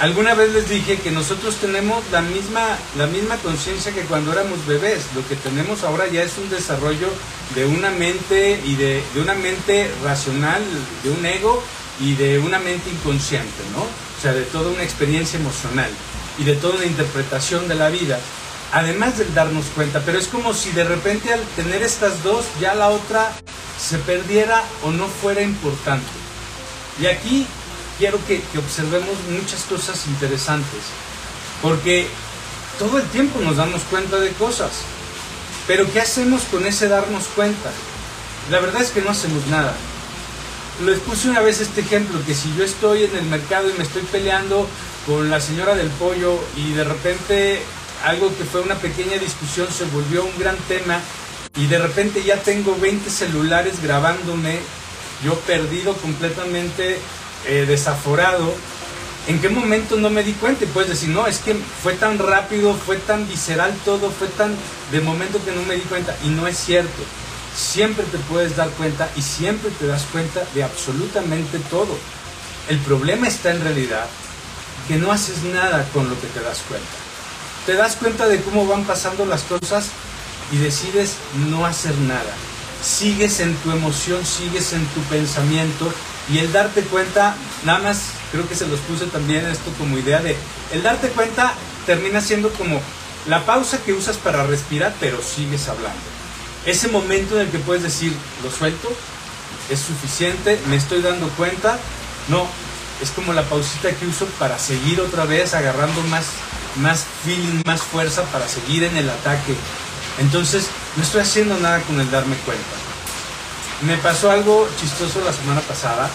Alguna 0.00 0.34
vez 0.34 0.52
les 0.52 0.68
dije 0.68 0.98
que 0.98 1.10
nosotros 1.10 1.56
tenemos 1.56 2.04
la 2.12 2.22
misma, 2.22 2.78
la 2.96 3.08
misma 3.08 3.36
conciencia 3.38 3.92
que 3.92 4.02
cuando 4.02 4.32
éramos 4.32 4.64
bebés. 4.64 5.06
Lo 5.16 5.26
que 5.26 5.34
tenemos 5.34 5.82
ahora 5.82 6.06
ya 6.06 6.22
es 6.22 6.38
un 6.38 6.48
desarrollo 6.50 7.08
de 7.56 7.66
una 7.66 7.90
mente 7.90 8.60
y 8.64 8.76
de, 8.76 9.02
una 9.20 9.34
mente 9.34 9.90
racional, 10.04 10.62
de 11.02 11.10
un 11.10 11.26
ego 11.26 11.64
y 11.98 12.14
de 12.14 12.38
una 12.38 12.60
mente 12.60 12.88
inconsciente, 12.90 13.64
¿no? 13.74 13.82
O 13.82 14.22
sea, 14.22 14.32
de 14.32 14.42
toda 14.42 14.70
una 14.70 14.84
experiencia 14.84 15.40
emocional 15.40 15.90
y 16.38 16.44
de 16.44 16.54
toda 16.54 16.76
una 16.76 16.86
interpretación 16.86 17.66
de 17.66 17.74
la 17.74 17.88
vida. 17.88 18.20
Además 18.72 19.18
de 19.18 19.24
darnos 19.34 19.64
cuenta, 19.74 20.02
pero 20.06 20.18
es 20.18 20.28
como 20.28 20.54
si 20.54 20.70
de 20.70 20.84
repente 20.84 21.32
al 21.32 21.40
tener 21.56 21.82
estas 21.82 22.22
dos 22.22 22.44
ya 22.60 22.76
la 22.76 22.90
otra 22.90 23.32
se 23.80 23.98
perdiera 23.98 24.62
o 24.84 24.92
no 24.92 25.08
fuera 25.08 25.42
importante. 25.42 26.06
Y 27.00 27.06
aquí 27.06 27.46
quiero 27.98 28.18
que, 28.26 28.42
observemos 28.58 29.16
muchas 29.30 29.62
cosas 29.62 30.06
interesantes, 30.06 30.82
porque 31.62 32.08
todo 32.78 32.98
el 32.98 33.04
tiempo 33.08 33.40
nos 33.40 33.56
damos 33.56 33.82
cuenta 33.82 34.18
de 34.18 34.30
cosas, 34.32 34.70
pero 35.66 35.90
¿qué 35.92 36.00
hacemos 36.00 36.42
con 36.44 36.66
ese 36.66 36.88
darnos 36.88 37.24
cuenta? 37.34 37.70
La 38.50 38.60
verdad 38.60 38.82
es 38.82 38.90
que 38.90 39.02
no 39.02 39.10
hacemos 39.10 39.46
nada. 39.48 39.74
Les 40.84 40.98
puse 41.00 41.28
una 41.28 41.40
vez 41.40 41.60
este 41.60 41.80
ejemplo, 41.80 42.20
que 42.24 42.34
si 42.34 42.54
yo 42.56 42.64
estoy 42.64 43.04
en 43.04 43.16
el 43.16 43.24
mercado 43.24 43.68
y 43.68 43.72
me 43.74 43.82
estoy 43.82 44.02
peleando 44.02 44.68
con 45.06 45.28
la 45.28 45.40
señora 45.40 45.74
del 45.74 45.88
pollo 45.88 46.38
y 46.56 46.72
de 46.72 46.84
repente 46.84 47.62
algo 48.04 48.28
que 48.36 48.44
fue 48.44 48.60
una 48.60 48.76
pequeña 48.76 49.18
discusión 49.18 49.66
se 49.72 49.84
volvió 49.86 50.24
un 50.24 50.38
gran 50.38 50.56
tema 50.68 51.00
y 51.56 51.66
de 51.66 51.78
repente 51.78 52.22
ya 52.22 52.36
tengo 52.42 52.76
20 52.78 53.10
celulares 53.10 53.82
grabándome, 53.82 54.60
yo 55.24 55.34
perdido 55.40 55.94
completamente 55.94 56.98
eh, 57.46 57.64
desaforado, 57.66 58.54
¿en 59.26 59.40
qué 59.40 59.48
momento 59.48 59.96
no 59.96 60.10
me 60.10 60.22
di 60.22 60.32
cuenta? 60.32 60.64
Y 60.64 60.68
puedes 60.68 60.90
decir, 60.90 61.08
no, 61.10 61.26
es 61.26 61.38
que 61.38 61.54
fue 61.54 61.94
tan 61.94 62.18
rápido, 62.18 62.74
fue 62.74 62.96
tan 62.96 63.28
visceral 63.28 63.74
todo, 63.84 64.10
fue 64.10 64.28
tan 64.28 64.54
de 64.92 65.00
momento 65.00 65.44
que 65.44 65.52
no 65.52 65.62
me 65.62 65.76
di 65.76 65.82
cuenta. 65.82 66.16
Y 66.24 66.28
no 66.28 66.46
es 66.46 66.56
cierto. 66.56 67.02
Siempre 67.56 68.04
te 68.04 68.18
puedes 68.18 68.56
dar 68.56 68.70
cuenta 68.70 69.10
y 69.16 69.22
siempre 69.22 69.70
te 69.78 69.86
das 69.86 70.04
cuenta 70.12 70.44
de 70.54 70.62
absolutamente 70.62 71.58
todo. 71.70 71.96
El 72.68 72.78
problema 72.78 73.26
está 73.26 73.50
en 73.50 73.62
realidad 73.62 74.06
que 74.86 74.96
no 74.96 75.10
haces 75.10 75.42
nada 75.42 75.86
con 75.92 76.08
lo 76.08 76.20
que 76.20 76.28
te 76.28 76.40
das 76.40 76.60
cuenta. 76.68 76.86
Te 77.66 77.74
das 77.74 77.96
cuenta 77.96 78.28
de 78.28 78.40
cómo 78.40 78.66
van 78.66 78.84
pasando 78.84 79.26
las 79.26 79.42
cosas 79.42 79.88
y 80.52 80.58
decides 80.58 81.14
no 81.50 81.66
hacer 81.66 81.94
nada. 81.96 82.32
Sigues 82.82 83.40
en 83.40 83.54
tu 83.56 83.72
emoción, 83.72 84.24
sigues 84.24 84.72
en 84.72 84.84
tu 84.86 85.00
pensamiento 85.02 85.92
y 86.32 86.38
el 86.38 86.52
darte 86.52 86.82
cuenta, 86.82 87.34
nada 87.64 87.78
más 87.80 88.00
creo 88.30 88.48
que 88.48 88.54
se 88.54 88.66
los 88.66 88.80
puse 88.80 89.06
también 89.06 89.46
esto 89.46 89.72
como 89.78 89.98
idea 89.98 90.20
de, 90.20 90.36
el 90.72 90.82
darte 90.82 91.08
cuenta 91.08 91.54
termina 91.86 92.20
siendo 92.20 92.50
como 92.52 92.80
la 93.26 93.44
pausa 93.44 93.78
que 93.84 93.92
usas 93.92 94.16
para 94.16 94.44
respirar, 94.44 94.94
pero 95.00 95.20
sigues 95.22 95.68
hablando. 95.68 95.98
Ese 96.66 96.88
momento 96.88 97.36
en 97.36 97.46
el 97.46 97.50
que 97.50 97.58
puedes 97.58 97.82
decir, 97.82 98.12
lo 98.42 98.50
suelto, 98.50 98.88
es 99.70 99.80
suficiente, 99.80 100.60
me 100.68 100.76
estoy 100.76 101.00
dando 101.02 101.28
cuenta, 101.30 101.78
no, 102.28 102.46
es 103.02 103.10
como 103.10 103.32
la 103.32 103.42
pausita 103.42 103.90
que 103.92 104.06
uso 104.06 104.26
para 104.38 104.58
seguir 104.58 105.00
otra 105.00 105.24
vez 105.24 105.54
agarrando 105.54 106.00
más, 106.04 106.26
más 106.76 107.04
feeling, 107.24 107.62
más 107.64 107.82
fuerza 107.82 108.22
para 108.24 108.48
seguir 108.48 108.84
en 108.84 108.96
el 108.96 109.08
ataque. 109.08 109.54
Entonces, 110.18 110.66
no 110.98 111.04
estoy 111.04 111.20
haciendo 111.20 111.56
nada 111.58 111.80
con 111.82 112.00
el 112.00 112.10
darme 112.10 112.34
cuenta. 112.38 112.64
Me 113.82 113.96
pasó 113.98 114.32
algo 114.32 114.68
chistoso 114.80 115.22
la 115.24 115.32
semana 115.32 115.60
pasada. 115.60 116.10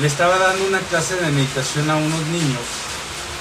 Le 0.00 0.06
estaba 0.06 0.38
dando 0.38 0.66
una 0.66 0.80
clase 0.80 1.16
de 1.16 1.30
meditación 1.30 1.90
a 1.90 1.96
unos 1.96 2.20
niños 2.28 2.62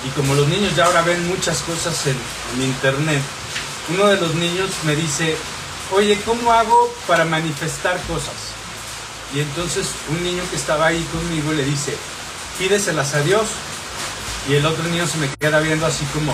y 0.05 0.09
como 0.09 0.35
los 0.35 0.47
niños 0.49 0.75
ya 0.75 0.85
ahora 0.85 1.03
ven 1.03 1.25
muchas 1.27 1.59
cosas 1.61 2.05
en, 2.07 2.17
internet, 2.61 3.21
uno 3.89 4.07
de 4.07 4.19
los 4.19 4.35
niños 4.35 4.69
me 4.83 4.95
dice, 4.95 5.37
oye, 5.93 6.19
¿cómo 6.25 6.51
hago 6.51 6.93
para 7.07 7.23
manifestar 7.23 7.97
cosas? 8.01 8.35
Y 9.33 9.39
entonces 9.39 9.87
un 10.09 10.21
niño 10.21 10.43
que 10.49 10.57
estaba 10.57 10.87
ahí 10.87 11.01
conmigo 11.13 11.53
le 11.53 11.63
dice, 11.63 11.95
pídeselas 12.59 13.13
a 13.15 13.21
Dios. 13.21 13.47
Y 14.49 14.55
el 14.55 14.65
otro 14.65 14.83
niño 14.85 15.07
se 15.07 15.17
me 15.17 15.29
queda 15.29 15.59
viendo 15.59 15.85
así 15.85 16.05
como, 16.13 16.33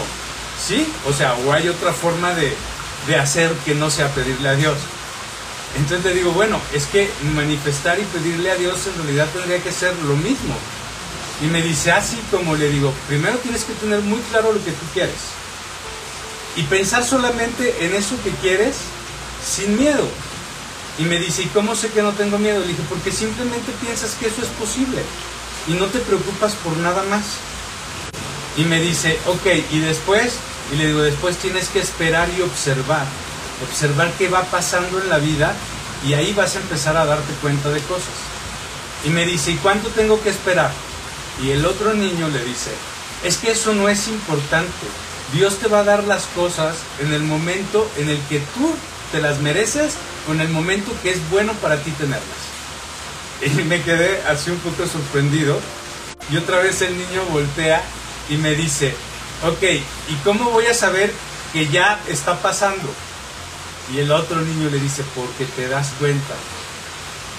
¿sí? 0.60 0.92
O 1.08 1.14
sea, 1.14 1.34
o 1.34 1.54
hay 1.54 1.70
otra 1.70 1.94
forma 1.94 2.34
de, 2.34 2.56
de 3.08 3.16
hacer 3.16 3.52
que 3.66 3.76
no 3.76 3.90
sea 3.90 4.14
pedirle 4.14 4.50
a 4.50 4.56
Dios. 4.56 4.78
Entonces 5.78 6.06
le 6.06 6.14
digo, 6.14 6.32
bueno, 6.32 6.60
es 6.74 6.86
que 6.86 7.10
manifestar 7.34 8.00
y 8.00 8.04
pedirle 8.04 8.52
a 8.52 8.56
Dios 8.56 8.80
en 8.88 9.04
realidad 9.04 9.28
tendría 9.34 9.62
que 9.62 9.72
ser 9.72 9.96
lo 10.04 10.16
mismo. 10.16 10.56
Y 11.42 11.46
me 11.48 11.62
dice 11.62 11.92
así 11.92 12.20
como 12.30 12.56
le 12.56 12.70
digo, 12.70 12.94
primero 13.08 13.38
tienes 13.40 13.64
que 13.64 13.74
tener 13.74 14.02
muy 14.02 14.20
claro 14.32 14.54
lo 14.54 14.64
que 14.64 14.72
tú 14.72 14.86
quieres. 14.94 15.16
Y 16.56 16.64
pensar 16.64 17.04
solamente 17.04 17.86
en 17.86 17.96
eso 17.96 18.16
que 18.24 18.30
quieres 18.32 18.76
sin 19.44 19.78
miedo. 19.78 20.08
Y 21.00 21.04
me 21.04 21.18
dice, 21.18 21.42
¿y 21.42 21.48
cómo 21.48 21.76
sé 21.76 21.90
que 21.90 22.04
no 22.04 22.12
tengo 22.12 22.38
miedo? 22.38 22.60
Le 22.60 22.68
dije, 22.68 22.84
porque 22.88 23.12
simplemente 23.12 23.72
piensas 23.82 24.14
que 24.20 24.28
eso 24.28 24.44
es 24.44 24.50
posible. 24.50 25.02
Y 25.68 25.74
no 25.74 25.88
te 25.88 26.00
preocupas 26.00 26.54
por 26.56 26.78
nada 26.78 27.02
más. 27.10 27.24
Y 28.58 28.66
me 28.66 28.80
dice, 28.80 29.18
ok, 29.26 29.48
y 29.72 29.80
después, 29.80 30.34
y 30.72 30.78
le 30.78 30.88
digo, 30.88 31.02
después 31.02 31.38
tienes 31.38 31.70
que 31.70 31.80
esperar 31.80 32.30
y 32.38 32.42
observar 32.42 33.06
observar 33.64 34.12
qué 34.18 34.30
va 34.30 34.44
pasando 34.44 35.02
en 35.02 35.10
la 35.10 35.20
vida 35.20 35.54
y 36.06 36.14
ahí 36.14 36.34
vas 36.34 36.56
a 36.56 36.60
empezar 36.60 36.98
a 36.98 37.06
darte 37.06 37.34
cuenta 37.42 37.70
de 37.70 37.80
cosas. 37.82 38.14
Y 39.06 39.10
me 39.10 39.26
dice, 39.26 39.52
¿y 39.52 39.56
cuánto 39.56 39.90
tengo 39.90 40.22
que 40.22 40.30
esperar? 40.30 40.72
Y 41.42 41.52
el 41.52 41.66
otro 41.66 41.94
niño 41.94 42.30
le 42.30 42.44
dice, 42.44 42.72
es 43.24 43.38
que 43.38 43.52
eso 43.52 43.74
no 43.74 43.90
es 43.90 44.08
importante. 44.08 44.88
Dios 45.34 45.58
te 45.58 45.68
va 45.68 45.80
a 45.80 45.84
dar 45.84 46.04
las 46.04 46.26
cosas 46.28 46.76
en 47.00 47.14
el 47.14 47.24
momento 47.24 47.90
en 47.98 48.10
el 48.10 48.20
que 48.30 48.40
tú 48.40 48.74
te 49.12 49.22
las 49.22 49.40
mereces 49.40 49.94
o 50.28 50.34
en 50.34 50.42
el 50.42 50.50
momento 50.50 50.92
que 51.02 51.12
es 51.12 51.30
bueno 51.30 51.54
para 51.54 51.78
ti 51.78 51.92
tenerlas. 51.92 52.24
Y 53.42 53.50
me 53.64 53.82
quedé 53.82 54.22
así 54.24 54.52
un 54.52 54.60
poco 54.60 54.88
sorprendido. 54.88 55.60
Y 56.32 56.38
otra 56.38 56.60
vez 56.60 56.82
el 56.82 56.98
niño 56.98 57.24
voltea 57.32 57.82
y 58.30 58.38
me 58.38 58.56
dice, 58.56 58.96
ok, 59.44 59.64
¿y 60.10 60.16
cómo 60.24 60.52
voy 60.52 60.66
a 60.68 60.74
saber 60.74 61.12
que 61.52 61.68
ya 61.68 62.00
está 62.08 62.42
pasando? 62.42 62.90
Y 63.94 64.00
el 64.00 64.12
otro 64.12 64.42
niño 64.42 64.70
le 64.70 64.80
dice, 64.80 65.04
porque 65.16 65.46
te 65.46 65.68
das 65.68 65.90
cuenta. 66.00 66.34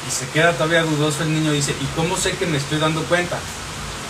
Y 0.06 0.10
se 0.10 0.28
queda 0.28 0.52
todavía 0.52 0.82
dudoso 0.82 1.22
el 1.22 1.32
niño 1.32 1.52
dice, 1.52 1.72
¿y 1.72 1.86
cómo 1.96 2.16
sé 2.16 2.32
que 2.32 2.46
me 2.46 2.58
estoy 2.58 2.78
dando 2.78 3.02
cuenta? 3.04 3.38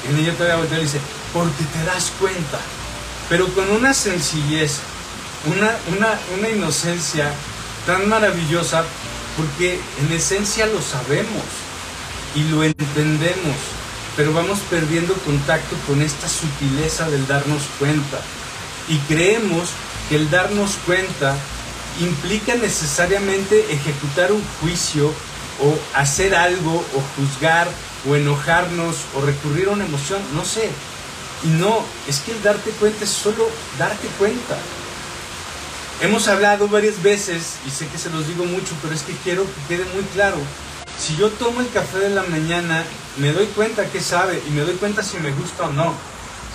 Y 0.04 0.10
el 0.10 0.16
niño 0.16 0.32
todavía 0.32 0.56
voltea 0.56 0.78
y 0.78 0.82
dice, 0.82 1.00
porque 1.32 1.64
te 1.72 1.84
das 1.84 2.10
cuenta. 2.18 2.58
Pero 3.28 3.46
con 3.54 3.70
una 3.70 3.94
sencillez, 3.94 4.80
una, 5.46 5.76
una, 5.96 6.18
una 6.36 6.48
inocencia 6.48 7.32
tan 7.86 8.08
maravillosa, 8.08 8.84
porque 9.36 9.80
en 10.00 10.12
esencia 10.12 10.66
lo 10.66 10.80
sabemos 10.82 11.44
y 12.34 12.42
lo 12.44 12.64
entendemos, 12.64 13.56
pero 14.16 14.32
vamos 14.32 14.58
perdiendo 14.70 15.14
contacto 15.14 15.76
con 15.86 16.02
esta 16.02 16.28
sutileza 16.28 17.08
del 17.10 17.26
darnos 17.26 17.62
cuenta. 17.78 18.20
Y 18.88 18.98
creemos 19.08 19.70
que 20.08 20.16
el 20.16 20.30
darnos 20.30 20.76
cuenta 20.86 21.36
implica 22.00 22.54
necesariamente 22.54 23.72
ejecutar 23.72 24.32
un 24.32 24.42
juicio 24.60 25.12
o 25.60 25.78
hacer 25.94 26.34
algo 26.34 26.84
o 26.94 27.02
juzgar 27.16 27.68
o 28.08 28.14
enojarnos 28.14 28.96
o 29.16 29.20
recurrir 29.20 29.68
a 29.68 29.72
una 29.72 29.86
emoción, 29.86 30.20
no 30.34 30.44
sé. 30.44 30.70
Y 31.44 31.48
no, 31.48 31.84
es 32.08 32.20
que 32.20 32.32
el 32.32 32.42
darte 32.42 32.70
cuenta 32.70 33.04
es 33.04 33.10
solo 33.10 33.48
darte 33.78 34.06
cuenta. 34.18 34.56
Hemos 36.00 36.26
hablado 36.28 36.68
varias 36.68 37.02
veces, 37.02 37.56
y 37.66 37.70
sé 37.70 37.86
que 37.86 37.98
se 37.98 38.10
los 38.10 38.26
digo 38.26 38.44
mucho, 38.44 38.74
pero 38.82 38.94
es 38.94 39.02
que 39.02 39.12
quiero 39.22 39.44
que 39.44 39.76
quede 39.76 39.84
muy 39.94 40.02
claro. 40.12 40.36
Si 40.98 41.16
yo 41.16 41.30
tomo 41.30 41.60
el 41.60 41.70
café 41.70 41.98
de 41.98 42.10
la 42.10 42.24
mañana, 42.24 42.84
me 43.16 43.32
doy 43.32 43.46
cuenta 43.46 43.88
que 43.90 44.00
sabe 44.00 44.42
y 44.46 44.50
me 44.50 44.62
doy 44.62 44.74
cuenta 44.74 45.02
si 45.02 45.18
me 45.18 45.30
gusta 45.32 45.64
o 45.64 45.72
no. 45.72 45.94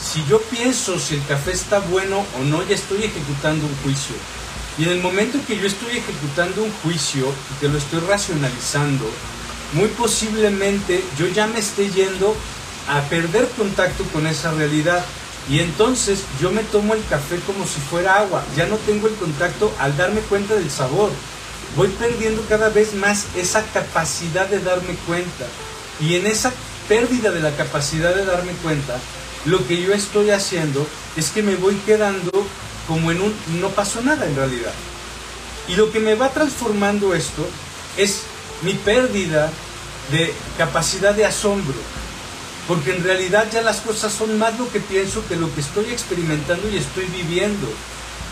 si 0.02 0.24
yo 0.30 0.42
pienso 0.42 0.98
si 0.98 1.16
el 1.16 1.26
café 1.26 1.52
está 1.52 1.80
bueno 1.80 2.26
o 2.40 2.44
no, 2.44 2.66
ya 2.68 2.76
estoy 2.76 3.04
ejecutando 3.04 3.66
un 3.66 3.76
juicio. 3.84 4.16
Y 4.78 4.84
en 4.84 4.92
el 4.92 5.02
momento 5.02 5.38
en 5.38 5.44
que 5.44 5.58
yo 5.58 5.68
estoy 5.68 5.98
ejecutando 5.98 6.64
un 6.64 6.72
juicio 6.84 7.28
y 7.28 7.60
que 7.60 7.68
lo 7.68 7.78
estoy 7.78 8.00
racionalizando, 8.00 9.10
muy 9.74 9.90
posiblemente 9.90 11.04
yo 11.18 11.28
ya 11.28 11.48
me 11.48 11.60
esté 11.60 11.90
yendo 11.90 12.34
a 12.88 13.02
perder 13.04 13.48
contacto 13.58 14.04
con 14.06 14.26
esa 14.26 14.52
realidad. 14.52 15.04
Y 15.50 15.60
entonces 15.60 16.24
yo 16.42 16.52
me 16.52 16.64
tomo 16.64 16.94
el 16.94 17.06
café 17.08 17.40
como 17.40 17.66
si 17.66 17.80
fuera 17.82 18.20
agua. 18.20 18.44
Ya 18.56 18.68
no 18.68 18.78
tengo 18.78 19.08
el 19.08 19.16
contacto 19.16 19.74
al 19.80 19.98
darme 19.98 20.22
cuenta 20.22 20.56
del 20.56 20.72
sabor. 20.72 21.12
Voy 21.76 21.90
perdiendo 21.90 22.44
cada 22.48 22.70
vez 22.70 22.94
más 22.94 23.26
esa 23.36 23.64
capacidad 23.74 24.48
de 24.48 24.60
darme 24.60 24.96
cuenta. 25.08 25.46
Y 26.00 26.16
en 26.16 26.28
esa 26.28 26.52
pérdida 26.88 27.32
de 27.32 27.42
la 27.42 27.56
capacidad 27.56 28.16
de 28.16 28.26
darme 28.26 28.54
cuenta, 28.64 28.98
lo 29.46 29.66
que 29.68 29.82
yo 29.82 29.94
estoy 29.94 30.32
haciendo 30.32 30.86
es 31.16 31.30
que 31.30 31.44
me 31.44 31.56
voy 31.56 31.76
quedando 31.86 32.32
como 32.88 33.12
en 33.12 33.22
un 33.22 33.34
no 33.62 33.70
pasó 33.70 34.02
nada 34.02 34.26
en 34.26 34.36
realidad. 34.36 34.74
Y 35.68 35.76
lo 35.76 35.92
que 35.92 36.00
me 36.00 36.16
va 36.16 36.30
transformando 36.30 37.14
esto 37.14 37.48
es 37.98 38.24
mi 38.64 38.74
pérdida 38.74 39.52
de 40.12 40.34
capacidad 40.58 41.14
de 41.14 41.26
asombro. 41.26 41.78
Porque 42.68 42.96
en 42.96 43.04
realidad 43.04 43.48
ya 43.52 43.62
las 43.62 43.78
cosas 43.78 44.14
son 44.14 44.38
más 44.38 44.58
lo 44.60 44.72
que 44.72 44.80
pienso 44.80 45.26
que 45.28 45.36
lo 45.36 45.54
que 45.54 45.62
estoy 45.62 45.86
experimentando 45.86 46.70
y 46.70 46.78
estoy 46.78 47.06
viviendo. 47.06 47.68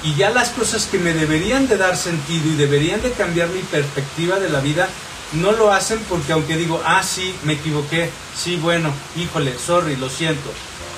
Y 0.04 0.16
ya 0.16 0.30
las 0.30 0.50
cosas 0.50 0.86
que 0.86 1.00
me 1.00 1.14
deberían 1.14 1.68
de 1.68 1.78
dar 1.78 1.98
sentido 1.98 2.48
y 2.52 2.56
deberían 2.56 3.02
de 3.02 3.12
cambiar 3.12 3.50
mi 3.50 3.62
perspectiva 3.62 4.40
de 4.40 4.50
la 4.50 4.60
vida, 4.60 4.90
no 5.34 5.51
lo 5.51 5.72
hacen 5.72 6.00
porque 6.10 6.34
aunque 6.34 6.57
digo, 6.57 6.81
ah, 6.86 7.03
sí, 7.03 7.36
me 7.43 7.53
equivoqué, 7.53 8.10
sí, 8.36 8.57
bueno, 8.57 8.91
híjole, 9.15 9.57
sorry, 9.57 9.96
lo 9.96 10.10
siento. 10.10 10.51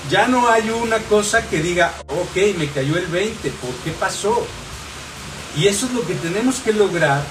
Ya 0.09 0.27
no 0.27 0.49
hay 0.49 0.69
una 0.69 0.97
cosa 0.99 1.47
que 1.47 1.61
diga, 1.61 1.93
ok, 2.07 2.57
me 2.57 2.69
cayó 2.69 2.97
el 2.97 3.07
20, 3.07 3.49
¿por 3.51 3.71
qué 3.83 3.91
pasó? 3.91 4.45
Y 5.57 5.67
eso 5.67 5.87
es 5.87 5.93
lo 5.93 6.05
que 6.05 6.15
tenemos 6.15 6.59
que 6.59 6.73
lograr 6.73 7.23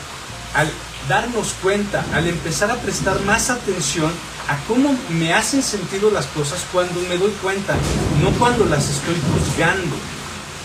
al 0.54 0.70
darnos 1.08 1.54
cuenta, 1.62 2.04
al 2.12 2.26
empezar 2.26 2.70
a 2.70 2.76
prestar 2.76 3.20
más 3.20 3.50
atención 3.50 4.12
a 4.48 4.56
cómo 4.66 4.96
me 5.10 5.32
hacen 5.32 5.62
sentido 5.62 6.10
las 6.10 6.26
cosas 6.26 6.64
cuando 6.72 7.00
me 7.02 7.16
doy 7.16 7.32
cuenta, 7.42 7.74
no 8.22 8.30
cuando 8.38 8.64
las 8.64 8.88
estoy 8.88 9.16
juzgando, 9.32 9.96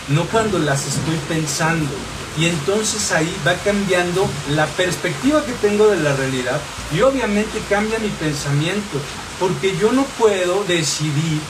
no 0.08 0.24
cuando 0.26 0.58
las 0.58 0.86
estoy 0.86 1.16
pensando. 1.28 1.90
Y 2.36 2.46
entonces 2.46 3.12
ahí 3.12 3.34
va 3.46 3.54
cambiando 3.54 4.28
la 4.50 4.66
perspectiva 4.66 5.44
que 5.44 5.52
tengo 5.52 5.88
de 5.88 6.00
la 6.00 6.16
realidad 6.16 6.60
y 6.92 7.00
obviamente 7.00 7.60
cambia 7.68 7.98
mi 8.00 8.08
pensamiento, 8.08 8.98
porque 9.38 9.76
yo 9.76 9.92
no 9.92 10.04
puedo 10.18 10.64
decidir 10.64 11.40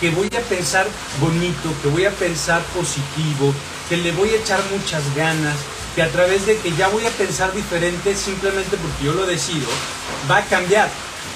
que 0.00 0.10
voy 0.10 0.28
a 0.36 0.40
pensar 0.40 0.86
bonito, 1.20 1.72
que 1.82 1.88
voy 1.88 2.04
a 2.04 2.10
pensar 2.10 2.62
positivo, 2.76 3.54
que 3.88 3.96
le 3.96 4.12
voy 4.12 4.30
a 4.30 4.36
echar 4.36 4.60
muchas 4.70 5.02
ganas, 5.14 5.56
que 5.94 6.02
a 6.02 6.10
través 6.10 6.44
de 6.44 6.58
que 6.58 6.72
ya 6.72 6.88
voy 6.88 7.06
a 7.06 7.10
pensar 7.10 7.52
diferente 7.54 8.14
simplemente 8.14 8.76
porque 8.76 9.04
yo 9.04 9.14
lo 9.14 9.26
decido, 9.26 9.68
va 10.30 10.38
a 10.38 10.44
cambiar. 10.44 10.90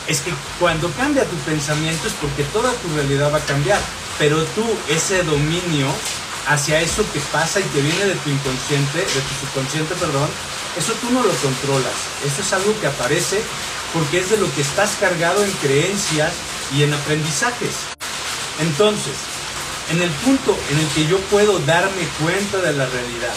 Es 0.06 0.20
que 0.20 0.32
cuando 0.58 0.90
cambia 0.92 1.24
tu 1.24 1.36
pensamiento 1.36 2.08
es 2.08 2.14
porque 2.14 2.42
toda 2.44 2.72
tu 2.72 2.94
realidad 2.94 3.32
va 3.32 3.38
a 3.38 3.46
cambiar, 3.46 3.80
pero 4.18 4.42
tú 4.44 4.64
ese 4.88 5.22
dominio 5.22 5.86
hacia 6.48 6.80
eso 6.80 7.04
que 7.12 7.20
pasa 7.32 7.60
y 7.60 7.64
que 7.64 7.80
viene 7.80 8.06
de 8.06 8.14
tu 8.14 8.30
inconsciente, 8.30 8.98
de 8.98 9.20
tu 9.20 9.46
subconsciente, 9.46 9.94
perdón, 9.94 10.28
eso 10.76 10.92
tú 11.00 11.10
no 11.10 11.22
lo 11.22 11.32
controlas, 11.34 11.94
eso 12.24 12.42
es 12.42 12.52
algo 12.52 12.74
que 12.80 12.86
aparece 12.86 13.42
porque 13.92 14.20
es 14.20 14.30
de 14.30 14.38
lo 14.38 14.52
que 14.54 14.62
estás 14.62 14.96
cargado 15.00 15.44
en 15.44 15.50
creencias 15.52 16.32
y 16.74 16.82
en 16.82 16.92
aprendizajes. 16.92 17.74
Entonces, 18.60 19.14
en 19.90 20.02
el 20.02 20.10
punto 20.10 20.58
en 20.70 20.78
el 20.78 20.88
que 20.88 21.06
yo 21.06 21.18
puedo 21.30 21.58
darme 21.60 22.06
cuenta 22.20 22.58
de 22.58 22.72
la 22.72 22.86
realidad, 22.86 23.34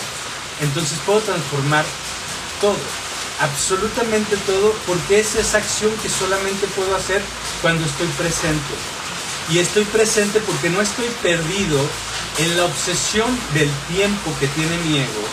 entonces 0.61 0.97
puedo 1.05 1.19
transformar 1.19 1.85
todo 2.59 2.77
absolutamente 3.41 4.37
todo 4.45 4.73
porque 4.85 5.19
es 5.19 5.35
esa 5.35 5.57
acción 5.57 5.91
que 6.01 6.09
solamente 6.09 6.67
puedo 6.75 6.95
hacer 6.95 7.21
cuando 7.61 7.85
estoy 7.85 8.07
presente. 8.09 8.73
Y 9.49 9.59
estoy 9.59 9.83
presente 9.85 10.39
porque 10.41 10.69
no 10.69 10.81
estoy 10.81 11.07
perdido 11.21 11.79
en 12.41 12.57
la 12.57 12.65
obsesión 12.65 13.29
del 13.53 13.69
tiempo 13.87 14.33
que 14.39 14.47
tiene 14.47 14.75
mi 14.79 14.97
ego, 14.97 15.23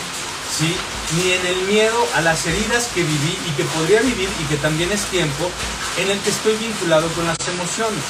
¿sí? 0.55 0.75
ni 1.17 1.31
en 1.31 1.45
el 1.47 1.61
miedo 1.63 1.97
a 2.13 2.21
las 2.21 2.45
heridas 2.45 2.87
que 2.93 3.01
viví 3.01 3.37
y 3.47 3.51
que 3.57 3.63
podría 3.63 4.01
vivir 4.01 4.29
y 4.39 4.43
que 4.45 4.57
también 4.57 4.91
es 4.91 5.05
tiempo 5.05 5.49
en 5.97 6.11
el 6.11 6.19
que 6.19 6.29
estoy 6.29 6.55
vinculado 6.57 7.07
con 7.13 7.25
las 7.25 7.37
emociones. 7.47 8.03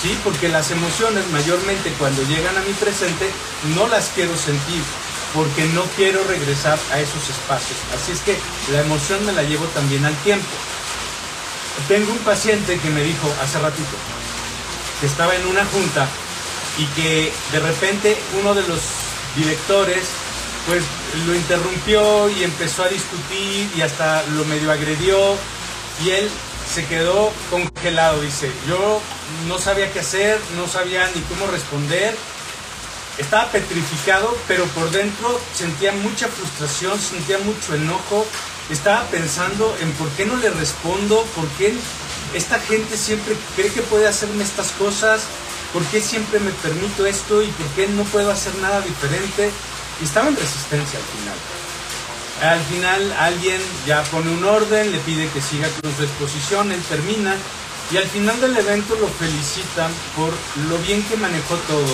¿sí? 0.00 0.16
Porque 0.24 0.48
las 0.48 0.70
emociones 0.70 1.28
mayormente 1.30 1.92
cuando 1.98 2.22
llegan 2.22 2.56
a 2.56 2.62
mi 2.62 2.72
presente 2.72 3.30
no 3.76 3.86
las 3.88 4.08
quiero 4.14 4.34
sentir, 4.38 4.82
porque 5.34 5.66
no 5.74 5.82
quiero 5.96 6.24
regresar 6.24 6.78
a 6.92 6.98
esos 6.98 7.28
espacios. 7.28 7.76
Así 7.94 8.12
es 8.12 8.20
que 8.20 8.38
la 8.72 8.80
emoción 8.80 9.24
me 9.26 9.32
la 9.32 9.42
llevo 9.42 9.66
también 9.66 10.06
al 10.06 10.16
tiempo. 10.22 10.48
Tengo 11.88 12.10
un 12.10 12.18
paciente 12.20 12.78
que 12.78 12.88
me 12.88 13.02
dijo 13.02 13.30
hace 13.42 13.58
ratito 13.58 13.96
que 15.00 15.06
estaba 15.06 15.34
en 15.34 15.46
una 15.46 15.64
junta 15.66 16.08
y 16.80 16.86
que 17.00 17.32
de 17.52 17.60
repente 17.60 18.16
uno 18.40 18.54
de 18.54 18.66
los 18.66 18.80
directores 19.36 20.08
pues 20.66 20.82
lo 21.26 21.34
interrumpió 21.34 22.28
y 22.30 22.42
empezó 22.44 22.84
a 22.84 22.88
discutir 22.88 23.70
y 23.76 23.82
hasta 23.82 24.22
lo 24.34 24.44
medio 24.46 24.72
agredió 24.72 25.36
y 26.04 26.10
él 26.10 26.30
se 26.72 26.86
quedó 26.86 27.32
congelado, 27.50 28.20
dice, 28.22 28.50
yo 28.68 29.00
no 29.48 29.58
sabía 29.58 29.92
qué 29.92 30.00
hacer, 30.00 30.38
no 30.56 30.68
sabía 30.68 31.10
ni 31.14 31.20
cómo 31.22 31.46
responder. 31.48 32.16
Estaba 33.18 33.50
petrificado, 33.50 34.36
pero 34.48 34.64
por 34.66 34.90
dentro 34.90 35.40
sentía 35.52 35.92
mucha 35.92 36.28
frustración, 36.28 36.98
sentía 36.98 37.38
mucho 37.38 37.74
enojo, 37.74 38.24
estaba 38.70 39.02
pensando 39.06 39.76
en 39.80 39.90
por 39.92 40.08
qué 40.10 40.24
no 40.24 40.36
le 40.36 40.48
respondo, 40.50 41.24
por 41.34 41.46
qué 41.58 41.74
esta 42.34 42.58
gente 42.60 42.96
siempre 42.96 43.36
cree 43.56 43.72
que 43.72 43.82
puede 43.82 44.06
hacerme 44.06 44.44
estas 44.44 44.70
cosas, 44.72 45.22
por 45.72 45.84
qué 45.86 46.00
siempre 46.00 46.40
me 46.40 46.50
permito 46.50 47.06
esto 47.06 47.42
y 47.42 47.48
por 47.48 47.66
qué 47.68 47.88
no 47.88 48.04
puedo 48.04 48.30
hacer 48.30 48.54
nada 48.56 48.80
diferente. 48.80 49.50
Y 50.00 50.04
estaba 50.04 50.28
en 50.28 50.36
resistencia 50.36 50.98
al 50.98 51.04
final. 51.04 51.38
Al 52.42 52.60
final 52.60 53.12
alguien 53.18 53.60
ya 53.86 54.02
pone 54.04 54.30
un 54.30 54.44
orden, 54.44 54.92
le 54.92 54.98
pide 54.98 55.28
que 55.28 55.42
siga 55.42 55.68
con 55.82 55.94
su 55.94 56.02
exposición, 56.02 56.72
él 56.72 56.82
termina 56.88 57.36
y 57.92 57.96
al 57.96 58.06
final 58.06 58.40
del 58.40 58.56
evento 58.56 58.94
lo 58.94 59.08
felicitan 59.08 59.90
por 60.16 60.32
lo 60.68 60.78
bien 60.78 61.02
que 61.02 61.16
manejó 61.16 61.56
todo, 61.66 61.92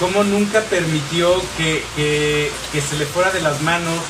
cómo 0.00 0.24
nunca 0.24 0.62
permitió 0.62 1.42
que, 1.56 2.50
se 2.72 2.96
le 2.96 3.06
fuera 3.06 3.30
de 3.30 3.40
las 3.40 3.60
manos, 3.60 4.00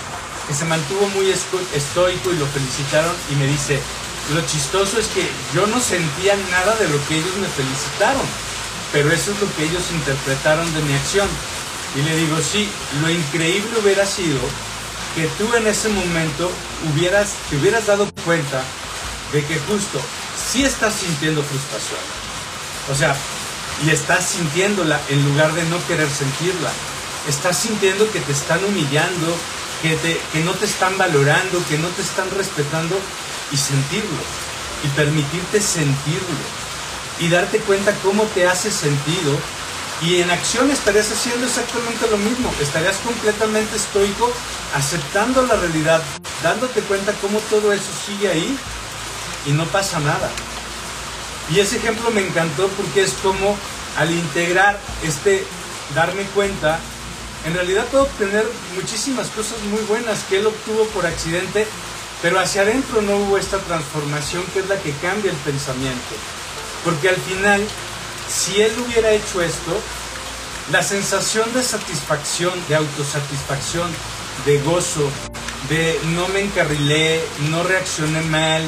que 0.47 0.55
se 0.55 0.65
mantuvo 0.65 1.09
muy 1.09 1.29
estoico 1.31 2.33
y 2.33 2.37
lo 2.37 2.47
felicitaron 2.47 3.15
y 3.33 3.35
me 3.35 3.47
dice, 3.47 3.81
lo 4.33 4.41
chistoso 4.47 4.99
es 4.99 5.09
que 5.09 5.29
yo 5.55 5.67
no 5.67 5.81
sentía 5.81 6.37
nada 6.51 6.77
de 6.77 6.89
lo 6.89 6.97
que 7.09 7.17
ellos 7.17 7.37
me 7.41 7.49
felicitaron, 7.49 8.27
pero 8.93 9.11
eso 9.11 9.33
es 9.33 9.41
lo 9.41 9.55
que 9.55 9.65
ellos 9.65 9.83
interpretaron 9.93 10.73
de 10.75 10.83
mi 10.83 10.95
acción. 10.95 11.29
Y 11.97 12.03
le 12.03 12.17
digo, 12.17 12.37
sí, 12.41 12.69
lo 13.01 13.11
increíble 13.11 13.79
hubiera 13.83 14.07
sido 14.07 14.39
que 15.15 15.27
tú 15.39 15.53
en 15.55 15.67
ese 15.67 15.89
momento 15.89 16.51
hubieras, 16.91 17.35
te 17.51 17.57
hubieras 17.57 17.87
dado 17.87 18.11
cuenta 18.25 18.63
de 19.33 19.45
que 19.45 19.59
justo 19.61 20.01
sí 20.37 20.65
estás 20.65 20.95
sintiendo 20.95 21.43
frustración. 21.43 22.01
O 22.91 22.95
sea, 22.95 23.17
y 23.85 23.91
estás 23.91 24.25
sintiéndola 24.25 25.01
en 25.09 25.25
lugar 25.25 25.53
de 25.55 25.65
no 25.65 25.85
querer 25.87 26.09
sentirla. 26.09 26.71
Estás 27.29 27.59
sintiendo 27.59 28.11
que 28.11 28.21
te 28.21 28.33
están 28.33 28.65
humillando, 28.65 29.37
que, 29.83 29.97
te, 29.97 30.21
que 30.33 30.41
no 30.41 30.53
te 30.53 30.65
están 30.65 30.97
valorando, 30.99 31.63
que 31.69 31.79
no 31.79 31.89
te 31.89 32.03
están 32.03 32.31
respetando 32.31 32.99
y 33.53 33.57
sentirlo. 33.57 34.23
Y 34.85 34.89
permitirte 34.89 35.61
sentirlo. 35.61 36.68
Y 37.21 37.29
darte 37.29 37.59
cuenta 37.61 37.93
cómo 38.03 38.25
te 38.25 38.47
hace 38.47 38.71
sentido. 38.71 39.37
Y 40.03 40.21
en 40.21 40.31
acción 40.31 40.71
estarías 40.71 41.11
haciendo 41.11 41.47
exactamente 41.47 42.09
lo 42.09 42.19
mismo. 42.19 42.53
Estarías 42.61 42.97
completamente 42.99 43.77
estoico, 43.77 44.33
aceptando 44.75 45.43
la 45.43 45.57
realidad, 45.57 46.03
dándote 46.43 46.81
cuenta 46.83 47.13
cómo 47.21 47.41
todo 47.51 47.73
eso 47.73 47.91
sigue 48.07 48.29
ahí 48.29 48.57
y 49.47 49.53
no 49.53 49.65
pasa 49.67 49.99
nada. 50.01 50.31
Y 51.51 51.61
ese 51.61 51.79
ejemplo 51.79 52.11
me 52.11 52.27
encantó 52.27 52.69
porque 52.69 53.03
es 53.03 53.15
como 53.23 53.57
al 53.97 54.11
integrar 54.11 54.79
este 55.03 55.45
darme 55.95 56.25
cuenta, 56.35 56.79
en 57.47 57.55
realidad 57.55 57.87
puedo 57.87 58.05
obtener 58.05 58.47
muchísimas 58.75 59.29
cosas 59.29 59.59
muy 59.71 59.81
buenas 59.83 60.25
que 60.25 60.39
él 60.39 60.47
obtuvo 60.47 60.85
por 60.87 61.07
accidente, 61.07 61.67
pero 62.21 62.39
hacia 62.39 62.63
adentro 62.63 63.01
no 63.03 63.17
hubo 63.17 63.39
esta 63.39 63.59
transformación 63.59 64.45
que 64.53 64.61
es 64.61 64.69
la 64.69 64.77
que 64.77 64.93
cambia 65.01 65.31
el 65.31 65.37
pensamiento. 65.39 66.15
Porque 66.85 67.09
al 67.09 67.17
final, 67.17 67.63
si 68.29 68.61
él 68.61 68.73
hubiera 68.79 69.11
hecho 69.11 69.43
esto, 69.43 69.81
la 70.73 70.83
sensación 70.83 71.53
de 71.55 71.63
satisfacción, 71.63 72.53
de 72.69 72.77
autosatisfacción, 72.77 73.91
de 74.45 74.59
gozo, 74.61 75.11
de 75.69 75.99
no 76.15 76.29
me 76.29 76.41
encarrilé, 76.41 77.21
no 77.51 77.63
reaccioné 77.63 78.21
mal, 78.23 78.63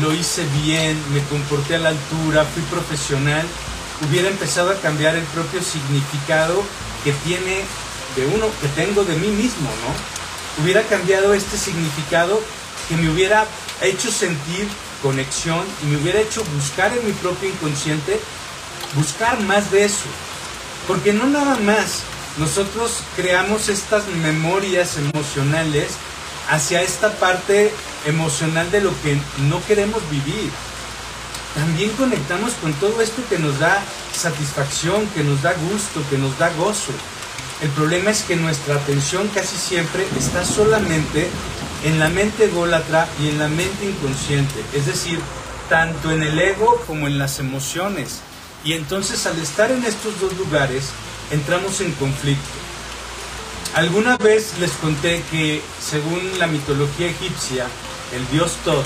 lo 0.00 0.12
hice 0.14 0.44
bien, 0.62 1.00
me 1.12 1.22
comporté 1.24 1.74
a 1.74 1.78
la 1.78 1.90
altura, 1.90 2.44
fui 2.44 2.62
profesional, 2.64 3.46
hubiera 4.08 4.28
empezado 4.28 4.70
a 4.70 4.80
cambiar 4.80 5.16
el 5.16 5.24
propio 5.24 5.62
significado 5.62 6.62
que 7.04 7.12
tiene 7.24 7.64
de 8.16 8.26
uno, 8.26 8.46
que 8.60 8.68
tengo 8.68 9.04
de 9.04 9.16
mí 9.16 9.28
mismo, 9.28 9.68
¿no? 9.68 10.62
Hubiera 10.62 10.82
cambiado 10.82 11.34
este 11.34 11.56
significado 11.56 12.40
que 12.88 12.96
me 12.96 13.10
hubiera 13.10 13.46
hecho 13.80 14.10
sentir 14.10 14.68
conexión 15.02 15.64
y 15.82 15.86
me 15.86 15.96
hubiera 15.96 16.20
hecho 16.20 16.42
buscar 16.54 16.96
en 16.96 17.06
mi 17.06 17.12
propio 17.12 17.48
inconsciente, 17.48 18.20
buscar 18.94 19.40
más 19.40 19.70
de 19.70 19.84
eso. 19.84 20.08
Porque 20.86 21.12
no 21.12 21.26
nada 21.26 21.56
más 21.56 22.02
nosotros 22.38 23.02
creamos 23.16 23.68
estas 23.68 24.06
memorias 24.06 24.96
emocionales 24.96 25.92
hacia 26.50 26.82
esta 26.82 27.12
parte 27.12 27.72
emocional 28.06 28.70
de 28.70 28.80
lo 28.80 28.90
que 29.02 29.18
no 29.48 29.64
queremos 29.66 30.02
vivir. 30.10 30.50
También 31.54 31.90
conectamos 31.90 32.54
con 32.54 32.72
todo 32.74 33.02
esto 33.02 33.22
que 33.28 33.38
nos 33.38 33.58
da 33.58 33.82
satisfacción, 34.14 35.06
que 35.08 35.22
nos 35.22 35.42
da 35.42 35.52
gusto, 35.52 36.02
que 36.08 36.16
nos 36.16 36.38
da 36.38 36.50
gozo. 36.54 36.92
El 37.60 37.68
problema 37.70 38.10
es 38.10 38.22
que 38.22 38.36
nuestra 38.36 38.76
atención 38.76 39.28
casi 39.28 39.56
siempre 39.56 40.06
está 40.18 40.44
solamente 40.44 41.28
en 41.84 41.98
la 41.98 42.08
mente 42.08 42.44
ególatra 42.44 43.08
y 43.20 43.28
en 43.28 43.38
la 43.38 43.48
mente 43.48 43.86
inconsciente, 43.86 44.62
es 44.72 44.86
decir, 44.86 45.20
tanto 45.68 46.10
en 46.10 46.22
el 46.22 46.38
ego 46.38 46.82
como 46.86 47.06
en 47.06 47.18
las 47.18 47.38
emociones. 47.38 48.20
Y 48.64 48.74
entonces 48.74 49.26
al 49.26 49.38
estar 49.38 49.70
en 49.70 49.84
estos 49.84 50.20
dos 50.20 50.36
lugares, 50.36 50.90
entramos 51.30 51.80
en 51.80 51.92
conflicto. 51.92 52.42
Alguna 53.74 54.16
vez 54.16 54.58
les 54.60 54.72
conté 54.72 55.22
que 55.30 55.62
según 55.80 56.20
la 56.38 56.46
mitología 56.46 57.08
egipcia, 57.08 57.66
el 58.14 58.28
dios 58.30 58.56
Thoth, 58.64 58.84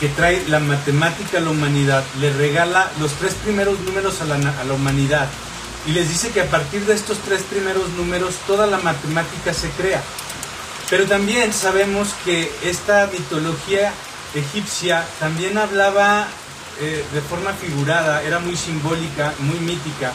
que 0.00 0.08
trae 0.08 0.42
la 0.48 0.58
matemática 0.58 1.38
a 1.38 1.40
la 1.42 1.50
humanidad, 1.50 2.04
le 2.20 2.32
regala 2.32 2.90
los 2.98 3.12
tres 3.12 3.34
primeros 3.34 3.78
números 3.80 4.20
a 4.20 4.24
la, 4.24 4.34
a 4.34 4.64
la 4.64 4.74
humanidad 4.74 5.28
y 5.86 5.92
les 5.92 6.08
dice 6.08 6.30
que 6.30 6.40
a 6.40 6.50
partir 6.50 6.84
de 6.84 6.94
estos 6.94 7.18
tres 7.18 7.42
primeros 7.42 7.88
números 7.90 8.34
toda 8.46 8.66
la 8.66 8.78
matemática 8.78 9.54
se 9.54 9.70
crea. 9.70 10.02
Pero 10.88 11.04
también 11.06 11.52
sabemos 11.52 12.14
que 12.24 12.50
esta 12.62 13.08
mitología 13.12 13.92
egipcia 14.34 15.04
también 15.18 15.58
hablaba 15.58 16.28
eh, 16.80 17.04
de 17.12 17.20
forma 17.22 17.52
figurada, 17.54 18.22
era 18.22 18.38
muy 18.38 18.56
simbólica, 18.56 19.32
muy 19.40 19.58
mítica, 19.58 20.12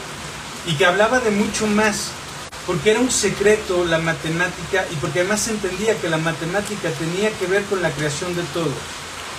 y 0.66 0.76
que 0.76 0.86
hablaba 0.86 1.20
de 1.20 1.32
mucho 1.32 1.68
más, 1.68 2.12
porque 2.66 2.92
era 2.92 3.00
un 3.00 3.12
secreto 3.12 3.84
la 3.84 3.98
matemática 3.98 4.86
y 4.92 4.96
porque 4.96 5.22
además 5.22 5.42
se 5.42 5.52
entendía 5.52 6.00
que 6.00 6.08
la 6.08 6.18
matemática 6.18 6.90
tenía 6.92 7.32
que 7.32 7.48
ver 7.48 7.64
con 7.66 7.82
la 7.82 7.90
creación 7.92 8.36
de 8.36 8.44
todo. 8.54 8.72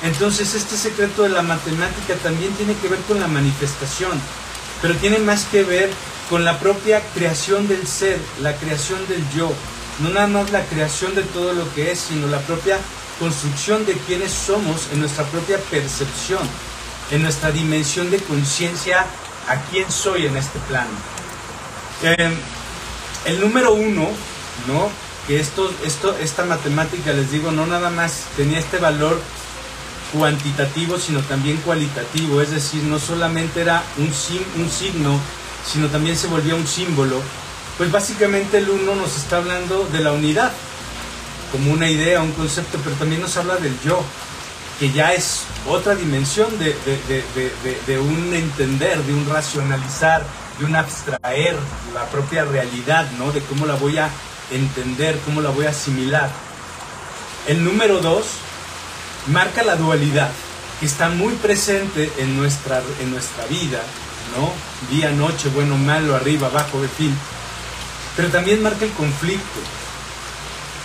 Entonces 0.02 0.54
este 0.54 0.76
secreto 0.76 1.22
de 1.22 1.28
la 1.28 1.42
matemática 1.42 2.14
también 2.22 2.52
tiene 2.54 2.74
que 2.74 2.88
ver 2.88 2.98
con 3.00 3.20
la 3.20 3.28
manifestación, 3.28 4.20
pero 4.82 4.96
tiene 4.96 5.18
más 5.18 5.44
que 5.44 5.62
ver 5.62 5.90
con 6.28 6.44
la 6.44 6.58
propia 6.58 7.00
creación 7.14 7.68
del 7.68 7.86
ser, 7.86 8.18
la 8.40 8.56
creación 8.56 9.06
del 9.06 9.24
yo, 9.30 9.52
no 10.02 10.10
nada 10.10 10.26
más 10.26 10.50
la 10.50 10.64
creación 10.64 11.14
de 11.14 11.22
todo 11.22 11.52
lo 11.52 11.72
que 11.74 11.92
es, 11.92 11.98
sino 12.00 12.26
la 12.26 12.40
propia 12.40 12.78
construcción 13.18 13.86
de 13.86 13.92
quienes 13.92 14.32
somos 14.32 14.88
en 14.92 15.00
nuestra 15.00 15.24
propia 15.24 15.58
percepción, 15.58 16.42
en 17.10 17.22
nuestra 17.22 17.52
dimensión 17.52 18.10
de 18.10 18.18
conciencia 18.18 19.06
a 19.48 19.56
quién 19.70 19.90
soy 19.90 20.26
en 20.26 20.36
este 20.36 20.58
plano. 20.60 20.90
Eh, 22.02 22.30
el 23.26 23.40
número 23.40 23.74
uno, 23.74 24.08
¿no? 24.66 24.88
Que 25.26 25.38
esto, 25.38 25.72
esto, 25.84 26.16
esta 26.18 26.44
matemática, 26.44 27.12
les 27.12 27.30
digo, 27.30 27.52
no 27.52 27.66
nada 27.66 27.90
más 27.90 28.24
tenía 28.36 28.58
este 28.58 28.78
valor 28.78 29.20
cuantitativo, 30.12 30.98
sino 30.98 31.20
también 31.20 31.58
cualitativo, 31.58 32.42
es 32.42 32.50
decir, 32.50 32.82
no 32.82 32.98
solamente 32.98 33.60
era 33.60 33.82
un, 33.98 34.06
un 34.06 34.70
signo, 34.70 35.20
sino 35.64 35.88
también 35.88 36.16
se 36.16 36.26
volvía 36.26 36.54
un 36.54 36.66
símbolo, 36.66 37.22
pues 37.78 37.90
básicamente 37.90 38.58
el 38.58 38.68
uno 38.68 38.94
nos 38.94 39.16
está 39.16 39.38
hablando 39.38 39.88
de 39.92 40.00
la 40.00 40.12
unidad, 40.12 40.52
como 41.50 41.72
una 41.72 41.88
idea, 41.88 42.22
un 42.22 42.32
concepto, 42.32 42.78
pero 42.82 42.96
también 42.96 43.20
nos 43.20 43.36
habla 43.36 43.56
del 43.56 43.78
yo, 43.84 44.02
que 44.78 44.90
ya 44.90 45.12
es 45.12 45.42
otra 45.68 45.94
dimensión 45.94 46.48
de, 46.58 47.98
un 47.98 48.34
entender, 48.34 49.02
de 49.02 49.14
un 49.14 49.28
racionalizar, 49.28 50.24
de 50.58 50.64
un 50.64 50.76
abstraer 50.76 51.56
la 51.94 52.06
propia 52.06 52.44
realidad, 52.44 53.08
¿no? 53.18 53.32
De 53.32 53.40
cómo 53.42 53.66
la 53.66 53.74
voy 53.74 53.98
a 53.98 54.08
entender, 54.50 55.18
cómo 55.24 55.40
la 55.40 55.50
voy 55.50 55.66
a 55.66 55.70
asimilar. 55.70 56.30
El 57.46 57.64
número 57.64 58.00
dos 58.00 58.26
marca 59.28 59.62
la 59.62 59.76
dualidad, 59.76 60.30
que 60.80 60.86
está 60.86 61.08
muy 61.10 61.34
presente 61.34 62.10
en 62.18 62.36
nuestra, 62.36 62.82
en 63.00 63.10
nuestra 63.10 63.46
vida, 63.46 63.80
¿no? 64.36 64.52
Día, 64.94 65.10
noche, 65.10 65.48
bueno, 65.50 65.76
malo, 65.76 66.16
arriba, 66.16 66.48
abajo, 66.48 66.80
de 66.80 66.88
fin. 66.88 67.16
Pero 68.16 68.28
también 68.28 68.62
marca 68.62 68.84
el 68.84 68.92
conflicto. 68.92 69.60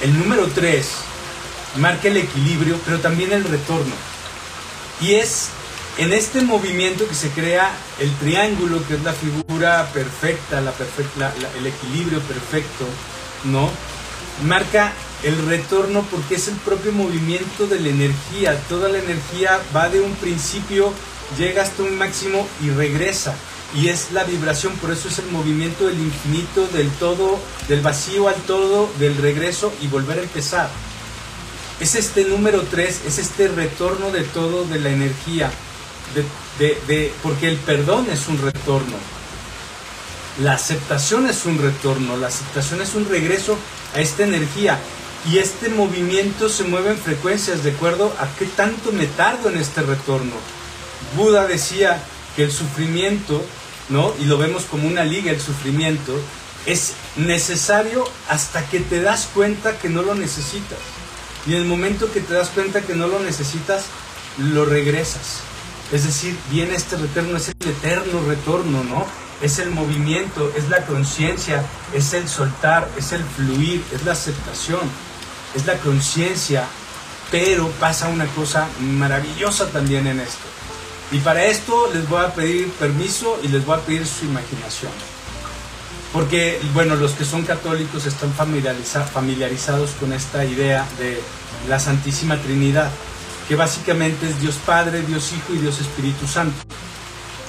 El 0.01 0.17
número 0.17 0.47
tres 0.47 0.91
marca 1.77 2.07
el 2.07 2.17
equilibrio, 2.17 2.79
pero 2.85 2.99
también 2.99 3.31
el 3.33 3.43
retorno. 3.43 3.93
Y 5.01 5.15
es 5.15 5.49
en 5.97 6.13
este 6.13 6.41
movimiento 6.41 7.07
que 7.07 7.15
se 7.15 7.29
crea 7.29 7.71
el 7.99 8.11
triángulo, 8.17 8.85
que 8.87 8.95
es 8.95 9.03
la 9.03 9.13
figura 9.13 9.89
perfecta, 9.93 10.61
la 10.61 10.71
perfecta 10.71 11.33
el 11.57 11.65
equilibrio 11.65 12.19
perfecto, 12.21 12.85
¿no? 13.45 13.69
Marca 14.43 14.93
el 15.23 15.45
retorno 15.47 16.05
porque 16.11 16.35
es 16.35 16.47
el 16.47 16.55
propio 16.55 16.91
movimiento 16.91 17.65
de 17.67 17.79
la 17.79 17.89
energía. 17.89 18.59
Toda 18.69 18.89
la 18.89 18.99
energía 18.99 19.59
va 19.75 19.89
de 19.89 20.01
un 20.01 20.13
principio, 20.15 20.93
llega 21.37 21.63
hasta 21.63 21.83
un 21.83 21.97
máximo 21.97 22.47
y 22.61 22.69
regresa. 22.69 23.35
Y 23.75 23.89
es 23.89 24.11
la 24.11 24.23
vibración, 24.23 24.73
por 24.77 24.91
eso 24.91 25.09
es 25.09 25.19
el 25.19 25.27
movimiento 25.27 25.87
del 25.87 25.99
infinito, 25.99 26.67
del 26.67 26.89
todo, 26.91 27.39
del 27.67 27.81
vacío 27.81 28.27
al 28.27 28.35
todo, 28.43 28.89
del 28.97 29.17
regreso 29.17 29.73
y 29.81 29.87
volver 29.87 30.19
a 30.19 30.23
empezar 30.23 30.69
es 31.79 31.95
este 31.95 32.25
número 32.25 32.63
tres, 32.63 33.01
es 33.05 33.19
este 33.19 33.47
retorno 33.49 34.09
de 34.11 34.23
todo 34.23 34.65
de 34.65 34.79
la 34.79 34.89
energía, 34.89 35.51
de, 36.57 37.13
porque 37.21 37.47
el 37.47 37.57
perdón 37.57 38.07
es 38.11 38.27
un 38.27 38.41
retorno, 38.41 38.95
la 40.41 40.53
aceptación 40.53 41.27
es 41.27 41.45
un 41.45 41.59
retorno, 41.59 42.17
la 42.17 42.27
aceptación 42.27 42.81
es 42.81 42.95
un 42.95 43.07
regreso 43.07 43.57
a 43.95 43.99
esta 43.99 44.23
energía 44.23 44.79
y 45.29 45.37
este 45.37 45.69
movimiento 45.69 46.49
se 46.49 46.63
mueve 46.63 46.91
en 46.91 46.97
frecuencias 46.97 47.63
de 47.63 47.71
acuerdo 47.71 48.11
a 48.19 48.27
qué 48.37 48.45
tanto 48.45 48.91
me 48.91 49.05
tardo 49.05 49.49
en 49.49 49.57
este 49.57 49.81
retorno. 49.81 50.35
Buda 51.15 51.45
decía 51.45 52.01
que 52.35 52.43
el 52.43 52.51
sufrimiento, 52.51 53.43
¿no? 53.89 54.13
Y 54.19 54.25
lo 54.25 54.37
vemos 54.37 54.65
como 54.65 54.87
una 54.87 55.03
liga, 55.03 55.31
el 55.31 55.41
sufrimiento, 55.41 56.19
es 56.65 56.93
necesario 57.15 58.03
hasta 58.29 58.67
que 58.69 58.79
te 58.81 59.01
das 59.01 59.29
cuenta 59.33 59.77
que 59.77 59.89
no 59.89 60.01
lo 60.01 60.15
necesitas. 60.15 60.79
Y 61.45 61.55
en 61.55 61.61
el 61.61 61.65
momento 61.65 62.11
que 62.11 62.19
te 62.19 62.33
das 62.33 62.49
cuenta 62.49 62.81
que 62.81 62.93
no 62.93 63.07
lo 63.07 63.19
necesitas, 63.19 63.85
lo 64.37 64.65
regresas. 64.65 65.39
Es 65.91 66.05
decir, 66.05 66.37
viene 66.51 66.75
este 66.75 66.97
retorno, 66.97 67.37
es 67.37 67.47
el 67.47 67.69
eterno 67.69 68.21
retorno, 68.27 68.83
¿no? 68.83 69.05
Es 69.41 69.59
el 69.59 69.71
movimiento, 69.71 70.51
es 70.57 70.67
la 70.67 70.85
conciencia, 70.85 71.63
es 71.93 72.13
el 72.13 72.27
soltar, 72.27 72.89
es 72.97 73.13
el 73.13 73.23
fluir, 73.23 73.81
es 73.93 74.03
la 74.03 74.11
aceptación, 74.11 74.81
es 75.55 75.65
la 75.65 75.77
conciencia. 75.77 76.65
Pero 77.31 77.69
pasa 77.79 78.09
una 78.09 78.25
cosa 78.27 78.67
maravillosa 78.79 79.67
también 79.67 80.07
en 80.07 80.19
esto. 80.19 80.47
Y 81.11 81.19
para 81.19 81.45
esto 81.45 81.89
les 81.93 82.07
voy 82.09 82.23
a 82.23 82.33
pedir 82.33 82.69
permiso 82.73 83.39
y 83.43 83.47
les 83.47 83.65
voy 83.65 83.77
a 83.77 83.81
pedir 83.81 84.05
su 84.05 84.25
imaginación. 84.25 84.91
Porque, 86.11 86.59
bueno, 86.73 86.95
los 86.95 87.11
que 87.11 87.25
son 87.25 87.43
católicos 87.43 88.05
están 88.05 88.33
familiarizados 88.33 89.91
con 89.99 90.13
esta 90.13 90.43
idea 90.43 90.87
de 90.97 91.21
la 91.69 91.79
Santísima 91.79 92.37
Trinidad, 92.37 92.89
que 93.47 93.55
básicamente 93.55 94.27
es 94.29 94.39
Dios 94.41 94.55
Padre, 94.65 95.01
Dios 95.01 95.31
Hijo 95.33 95.53
y 95.53 95.59
Dios 95.59 95.79
Espíritu 95.79 96.27
Santo. 96.27 96.57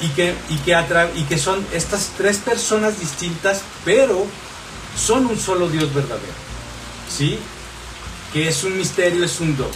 Y 0.01 0.09
que, 0.11 0.35
y 0.49 0.57
que, 0.59 0.77
y 1.17 1.23
que 1.25 1.39
son 1.39 1.67
estas 1.73 2.13
tres 2.17 2.39
personas 2.39 3.01
distintas, 3.01 3.63
pero 3.85 4.25
son 4.97 5.27
un 5.27 5.39
solo 5.39 5.69
Dios 5.69 5.93
verdadero. 5.93 6.35
¿Sí? 7.11 7.39
Que 8.33 8.49
es 8.49 8.63
un 8.63 8.77
misterio, 8.77 9.25
es 9.25 9.41
un 9.41 9.57
dogma. 9.57 9.73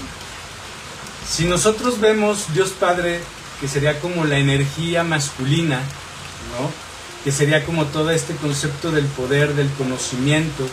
Si 1.29 1.47
nosotros 1.47 2.01
vemos 2.01 2.53
Dios 2.53 2.71
Padre, 2.71 3.21
que 3.63 3.69
sería 3.69 4.01
como 4.01 4.25
la 4.25 4.39
energía 4.39 5.05
masculina, 5.05 5.77
¿no? 5.79 6.69
que 7.23 7.31
sería 7.31 7.65
como 7.65 7.85
todo 7.87 8.11
este 8.11 8.35
concepto 8.35 8.91
del 8.91 9.05
poder, 9.05 9.55
del 9.55 9.71
conocimiento, 9.79 10.67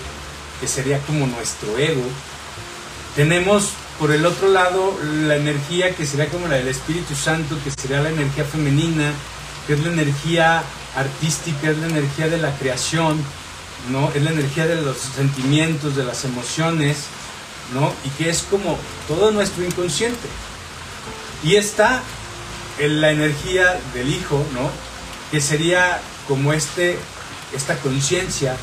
que 0.60 0.68
sería 0.68 0.98
como 1.02 1.28
nuestro 1.28 1.78
ego. 1.78 2.02
Tenemos 3.16 3.74
por 4.00 4.12
el 4.12 4.26
otro 4.26 4.48
lado 4.48 4.98
la 5.28 5.36
energía 5.36 5.94
que 5.96 6.04
sería 6.04 6.30
como 6.30 6.48
la 6.48 6.56
del 6.56 6.68
Espíritu 6.68 7.14
Santo, 7.14 7.60
que 7.64 7.70
sería 7.70 8.02
la 8.02 8.10
energía 8.10 8.44
femenina, 8.44 9.14
que 9.68 9.74
es 9.74 9.80
la 9.82 9.92
energía 9.92 10.64
artística, 10.96 11.70
es 11.70 11.78
la 11.78 11.90
energía 11.90 12.28
de 12.28 12.40
la 12.40 12.58
creación, 12.58 13.22
¿no? 13.92 14.12
Es 14.16 14.24
la 14.24 14.32
energía 14.32 14.66
de 14.66 14.82
los 14.82 14.98
sentimientos, 14.98 15.96
de 15.96 16.06
las 16.06 16.26
emociones, 16.26 17.04
¿no? 17.72 17.94
Y 18.04 18.10
que 18.18 18.32
es 18.32 18.42
como 18.50 18.80
todo 19.08 19.30
nuestro 19.30 19.64
inconsciente. 19.64 20.28
Y 21.44 21.56
está 21.56 21.98
en 21.98 22.19
la 22.88 23.12
energía 23.12 23.80
del 23.94 24.10
Hijo, 24.14 24.46
¿no? 24.54 24.70
que 25.32 25.42
sería 25.42 26.00
como 26.28 26.54
este, 26.54 26.98
esta 27.56 27.78
conciencia, 27.78 28.56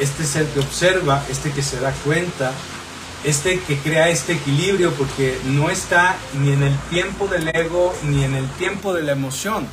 este 0.00 0.24
ser 0.24 0.46
que 0.46 0.60
observa, 0.60 1.24
este 1.28 1.50
que 1.50 1.62
se 1.62 1.80
da 1.80 1.92
cuenta, 2.04 2.52
este 3.24 3.60
que 3.60 3.76
crea 3.78 4.08
este 4.08 4.32
equilibrio, 4.32 4.92
porque 4.94 5.38
no 5.44 5.70
está 5.70 6.16
ni 6.40 6.52
en 6.52 6.62
el 6.62 6.76
tiempo 6.90 7.26
del 7.26 7.48
ego 7.48 7.94
ni 8.04 8.24
en 8.24 8.34
el 8.34 8.48
tiempo 8.52 8.94
de 8.94 9.02
la 9.02 9.12
emoción, 9.12 9.66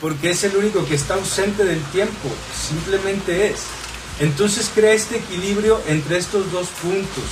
porque 0.00 0.30
es 0.30 0.44
el 0.44 0.56
único 0.56 0.84
que 0.86 0.94
está 0.94 1.14
ausente 1.14 1.64
del 1.64 1.82
tiempo, 1.86 2.28
simplemente 2.56 3.48
es. 3.48 3.62
Entonces 4.20 4.70
crea 4.72 4.92
este 4.92 5.16
equilibrio 5.16 5.80
entre 5.88 6.18
estos 6.18 6.52
dos 6.52 6.68
puntos. 6.80 7.24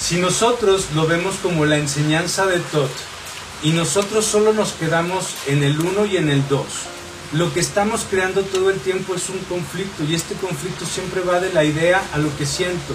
Si 0.00 0.16
nosotros 0.16 0.86
lo 0.94 1.06
vemos 1.06 1.36
como 1.42 1.66
la 1.66 1.76
enseñanza 1.76 2.46
de 2.46 2.58
Tot 2.60 2.90
y 3.62 3.70
nosotros 3.70 4.24
solo 4.24 4.52
nos 4.52 4.72
quedamos 4.72 5.34
en 5.46 5.62
el 5.62 5.80
uno 5.80 6.04
y 6.04 6.16
en 6.16 6.28
el 6.28 6.46
dos, 6.48 6.66
lo 7.32 7.52
que 7.52 7.60
estamos 7.60 8.06
creando 8.08 8.42
todo 8.42 8.70
el 8.70 8.78
tiempo 8.80 9.14
es 9.14 9.28
un 9.28 9.38
conflicto 9.48 10.04
y 10.04 10.14
este 10.14 10.34
conflicto 10.34 10.84
siempre 10.86 11.22
va 11.22 11.40
de 11.40 11.52
la 11.52 11.64
idea 11.64 12.02
a 12.12 12.18
lo 12.18 12.34
que 12.36 12.46
siento. 12.46 12.94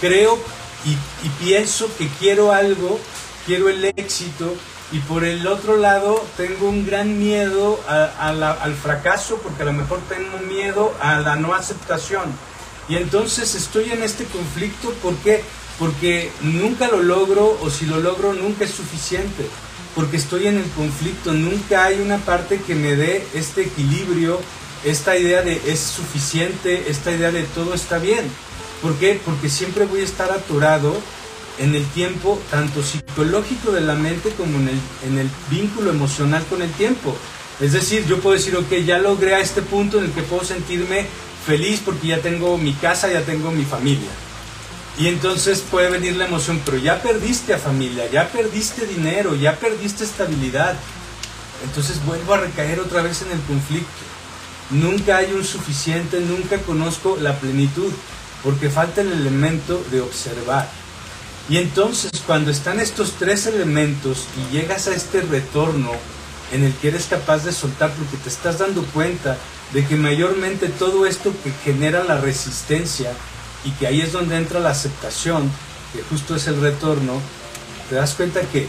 Creo 0.00 0.38
y, 0.84 1.28
pienso 1.44 1.90
que 1.98 2.08
quiero 2.18 2.52
algo, 2.52 2.98
quiero 3.46 3.68
el 3.68 3.84
éxito 3.84 4.54
y 4.92 5.00
por 5.00 5.24
el 5.24 5.46
otro 5.46 5.76
lado 5.76 6.24
tengo 6.36 6.68
un 6.68 6.86
gran 6.86 7.18
miedo 7.18 7.78
al 7.88 8.74
fracaso 8.74 9.38
porque 9.42 9.62
a 9.62 9.66
lo 9.66 9.72
mejor 9.72 10.00
tengo 10.08 10.38
miedo 10.38 10.94
a 11.00 11.20
la 11.20 11.36
no 11.36 11.54
aceptación. 11.54 12.32
Y 12.88 12.96
entonces 12.96 13.54
estoy 13.54 13.90
en 13.92 14.02
este 14.02 14.24
conflicto 14.24 14.94
porque 15.02 15.44
porque 15.78 16.32
nunca 16.40 16.88
lo 16.88 17.02
logro 17.02 17.56
o 17.62 17.70
si 17.70 17.86
lo 17.86 18.00
logro 18.00 18.32
nunca 18.32 18.64
es 18.64 18.72
suficiente, 18.72 19.48
porque 19.98 20.16
estoy 20.16 20.46
en 20.46 20.58
el 20.58 20.70
conflicto, 20.76 21.32
nunca 21.32 21.82
hay 21.82 21.98
una 21.98 22.18
parte 22.18 22.60
que 22.64 22.76
me 22.76 22.94
dé 22.94 23.26
este 23.34 23.62
equilibrio, 23.62 24.40
esta 24.84 25.18
idea 25.18 25.42
de 25.42 25.60
es 25.66 25.80
suficiente, 25.80 26.84
esta 26.88 27.10
idea 27.10 27.32
de 27.32 27.42
todo 27.42 27.74
está 27.74 27.98
bien. 27.98 28.24
¿Por 28.80 28.94
qué? 28.94 29.20
Porque 29.24 29.48
siempre 29.48 29.86
voy 29.86 30.02
a 30.02 30.04
estar 30.04 30.30
atorado 30.30 30.94
en 31.58 31.74
el 31.74 31.84
tiempo, 31.86 32.40
tanto 32.48 32.84
psicológico 32.84 33.72
de 33.72 33.80
la 33.80 33.96
mente 33.96 34.30
como 34.38 34.58
en 34.58 34.68
el, 34.68 34.80
en 35.04 35.18
el 35.18 35.28
vínculo 35.50 35.90
emocional 35.90 36.44
con 36.48 36.62
el 36.62 36.70
tiempo. 36.74 37.16
Es 37.60 37.72
decir, 37.72 38.06
yo 38.06 38.20
puedo 38.20 38.36
decir, 38.36 38.54
ok, 38.54 38.72
ya 38.86 38.98
logré 38.98 39.34
a 39.34 39.40
este 39.40 39.62
punto 39.62 39.98
en 39.98 40.04
el 40.04 40.12
que 40.12 40.22
puedo 40.22 40.44
sentirme 40.44 41.06
feliz 41.44 41.82
porque 41.84 42.06
ya 42.06 42.22
tengo 42.22 42.56
mi 42.56 42.72
casa, 42.74 43.12
ya 43.12 43.22
tengo 43.22 43.50
mi 43.50 43.64
familia 43.64 44.27
y 44.98 45.06
entonces 45.06 45.60
puede 45.70 45.90
venir 45.90 46.16
la 46.16 46.26
emoción, 46.26 46.60
pero 46.64 46.76
ya 46.76 47.00
perdiste 47.00 47.54
a 47.54 47.58
familia, 47.58 48.10
ya 48.10 48.28
perdiste 48.28 48.84
dinero, 48.84 49.36
ya 49.36 49.54
perdiste 49.54 50.02
estabilidad. 50.02 50.74
Entonces 51.62 52.04
vuelvo 52.04 52.34
a 52.34 52.38
recaer 52.38 52.80
otra 52.80 53.02
vez 53.02 53.22
en 53.22 53.30
el 53.30 53.40
conflicto. 53.42 53.86
Nunca 54.70 55.18
hay 55.18 55.32
un 55.32 55.44
suficiente, 55.44 56.18
nunca 56.20 56.58
conozco 56.58 57.16
la 57.20 57.38
plenitud, 57.38 57.92
porque 58.42 58.70
falta 58.70 59.00
el 59.02 59.12
elemento 59.12 59.80
de 59.92 60.00
observar. 60.00 60.68
Y 61.48 61.58
entonces 61.58 62.10
cuando 62.26 62.50
están 62.50 62.80
estos 62.80 63.12
tres 63.12 63.46
elementos 63.46 64.26
y 64.36 64.52
llegas 64.52 64.88
a 64.88 64.94
este 64.94 65.20
retorno 65.20 65.92
en 66.52 66.64
el 66.64 66.74
que 66.74 66.88
eres 66.88 67.06
capaz 67.06 67.44
de 67.44 67.52
soltar 67.52 67.92
porque 67.92 68.16
te 68.16 68.28
estás 68.28 68.58
dando 68.58 68.82
cuenta 68.86 69.36
de 69.72 69.86
que 69.86 69.94
mayormente 69.94 70.68
todo 70.68 71.06
esto 71.06 71.32
que 71.44 71.52
genera 71.64 72.02
la 72.02 72.20
resistencia 72.20 73.12
y 73.68 73.70
que 73.72 73.86
ahí 73.86 74.00
es 74.00 74.12
donde 74.12 74.36
entra 74.36 74.60
la 74.60 74.70
aceptación, 74.70 75.50
que 75.92 76.02
justo 76.04 76.36
es 76.36 76.46
el 76.46 76.58
retorno, 76.58 77.20
te 77.90 77.96
das 77.96 78.14
cuenta 78.14 78.40
que 78.40 78.66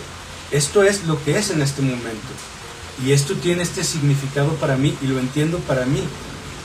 esto 0.51 0.83
es 0.83 1.05
lo 1.05 1.23
que 1.23 1.38
es 1.38 1.51
en 1.51 1.62
este 1.62 1.81
momento. 1.81 2.27
Y 3.05 3.13
esto 3.13 3.33
tiene 3.35 3.63
este 3.63 3.85
significado 3.85 4.49
para 4.55 4.75
mí 4.75 4.97
y 5.01 5.07
lo 5.07 5.19
entiendo 5.19 5.59
para 5.59 5.85
mí. 5.85 6.03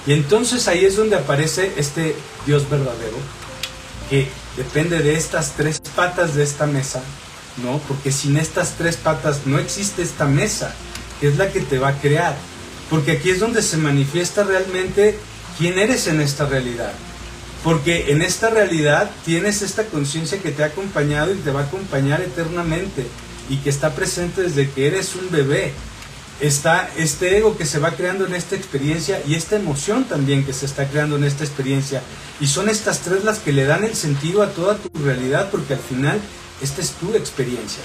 Y 0.07 0.13
entonces 0.15 0.67
ahí 0.67 0.85
es 0.85 0.97
donde 0.97 1.15
aparece 1.15 1.75
este 1.77 2.17
Dios 2.45 2.69
verdadero, 2.69 3.17
que 4.11 4.29
depende 4.57 4.99
de 4.99 5.15
estas 5.15 5.53
tres 5.53 5.81
patas 5.95 6.35
de 6.35 6.43
esta 6.43 6.67
mesa, 6.67 7.03
¿no? 7.63 7.79
Porque 7.87 8.11
sin 8.11 8.37
estas 8.37 8.73
tres 8.73 8.97
patas 8.97 9.47
no 9.47 9.61
existe 9.61 10.03
esta 10.03 10.25
mesa, 10.25 10.75
que 11.21 11.29
es 11.29 11.37
la 11.37 11.53
que 11.53 11.61
te 11.61 11.79
va 11.79 11.89
a 11.91 12.01
crear. 12.01 12.37
Porque 12.91 13.13
aquí 13.13 13.31
es 13.31 13.39
donde 13.39 13.63
se 13.63 13.77
manifiesta 13.77 14.43
realmente 14.43 15.17
quién 15.57 15.79
eres 15.79 16.09
en 16.09 16.21
esta 16.21 16.47
realidad. 16.47 16.93
Porque 17.65 18.13
en 18.13 18.21
esta 18.21 18.51
realidad 18.51 19.11
tienes 19.25 19.63
esta 19.63 19.87
conciencia 19.87 20.39
que 20.39 20.53
te 20.53 20.63
ha 20.63 20.67
acompañado 20.67 21.33
y 21.33 21.39
te 21.39 21.51
va 21.51 21.61
a 21.61 21.65
acompañar 21.65 22.21
eternamente 22.21 23.07
y 23.49 23.57
que 23.57 23.71
está 23.71 23.95
presente 23.95 24.43
desde 24.43 24.71
que 24.71 24.87
eres 24.87 25.17
un 25.17 25.31
bebé. 25.31 25.73
Está 26.41 26.91
este 26.99 27.39
ego 27.39 27.57
que 27.57 27.65
se 27.65 27.79
va 27.79 27.93
creando 27.93 28.27
en 28.27 28.35
esta 28.35 28.55
experiencia 28.55 29.23
y 29.27 29.35
esta 29.35 29.57
emoción 29.57 30.05
también 30.05 30.45
que 30.45 30.53
se 30.53 30.67
está 30.67 30.89
creando 30.89 31.17
en 31.17 31.25
esta 31.25 31.43
experiencia. 31.43 32.03
Y 32.39 32.49
son 32.49 32.69
estas 32.69 33.01
tres 33.01 33.25
las 33.25 33.39
que 33.39 33.53
le 33.53 33.65
dan 33.65 33.83
el 33.83 33.95
sentido 33.95 34.43
a 34.43 34.51
toda 34.51 34.77
tu 34.77 34.91
realidad 35.03 35.49
porque 35.51 35.73
al 35.73 35.81
final 35.81 36.21
esta 36.61 36.83
es 36.83 36.91
tu 36.91 37.15
experiencia. 37.15 37.83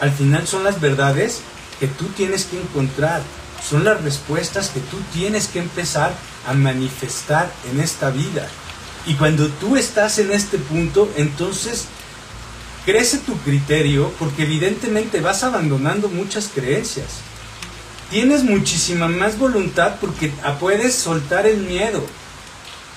Al 0.00 0.12
final 0.12 0.46
son 0.46 0.62
las 0.62 0.80
verdades 0.80 1.40
que 1.80 1.88
tú 1.88 2.04
tienes 2.16 2.44
que 2.44 2.60
encontrar. 2.60 3.22
Son 3.68 3.82
las 3.82 4.00
respuestas 4.02 4.68
que 4.68 4.78
tú 4.78 4.98
tienes 5.12 5.48
que 5.48 5.58
empezar 5.58 6.12
a 6.46 6.52
manifestar 6.52 7.50
en 7.72 7.80
esta 7.80 8.10
vida. 8.10 8.48
Y 9.06 9.14
cuando 9.14 9.48
tú 9.48 9.76
estás 9.76 10.18
en 10.18 10.32
este 10.32 10.58
punto, 10.58 11.10
entonces 11.16 11.84
crece 12.84 13.18
tu 13.18 13.36
criterio 13.38 14.12
porque 14.18 14.42
evidentemente 14.42 15.20
vas 15.20 15.44
abandonando 15.44 16.08
muchas 16.08 16.48
creencias. 16.52 17.06
Tienes 18.10 18.42
muchísima 18.42 19.08
más 19.08 19.38
voluntad 19.38 19.96
porque 20.00 20.32
puedes 20.60 20.94
soltar 20.94 21.46
el 21.46 21.58
miedo. 21.58 22.04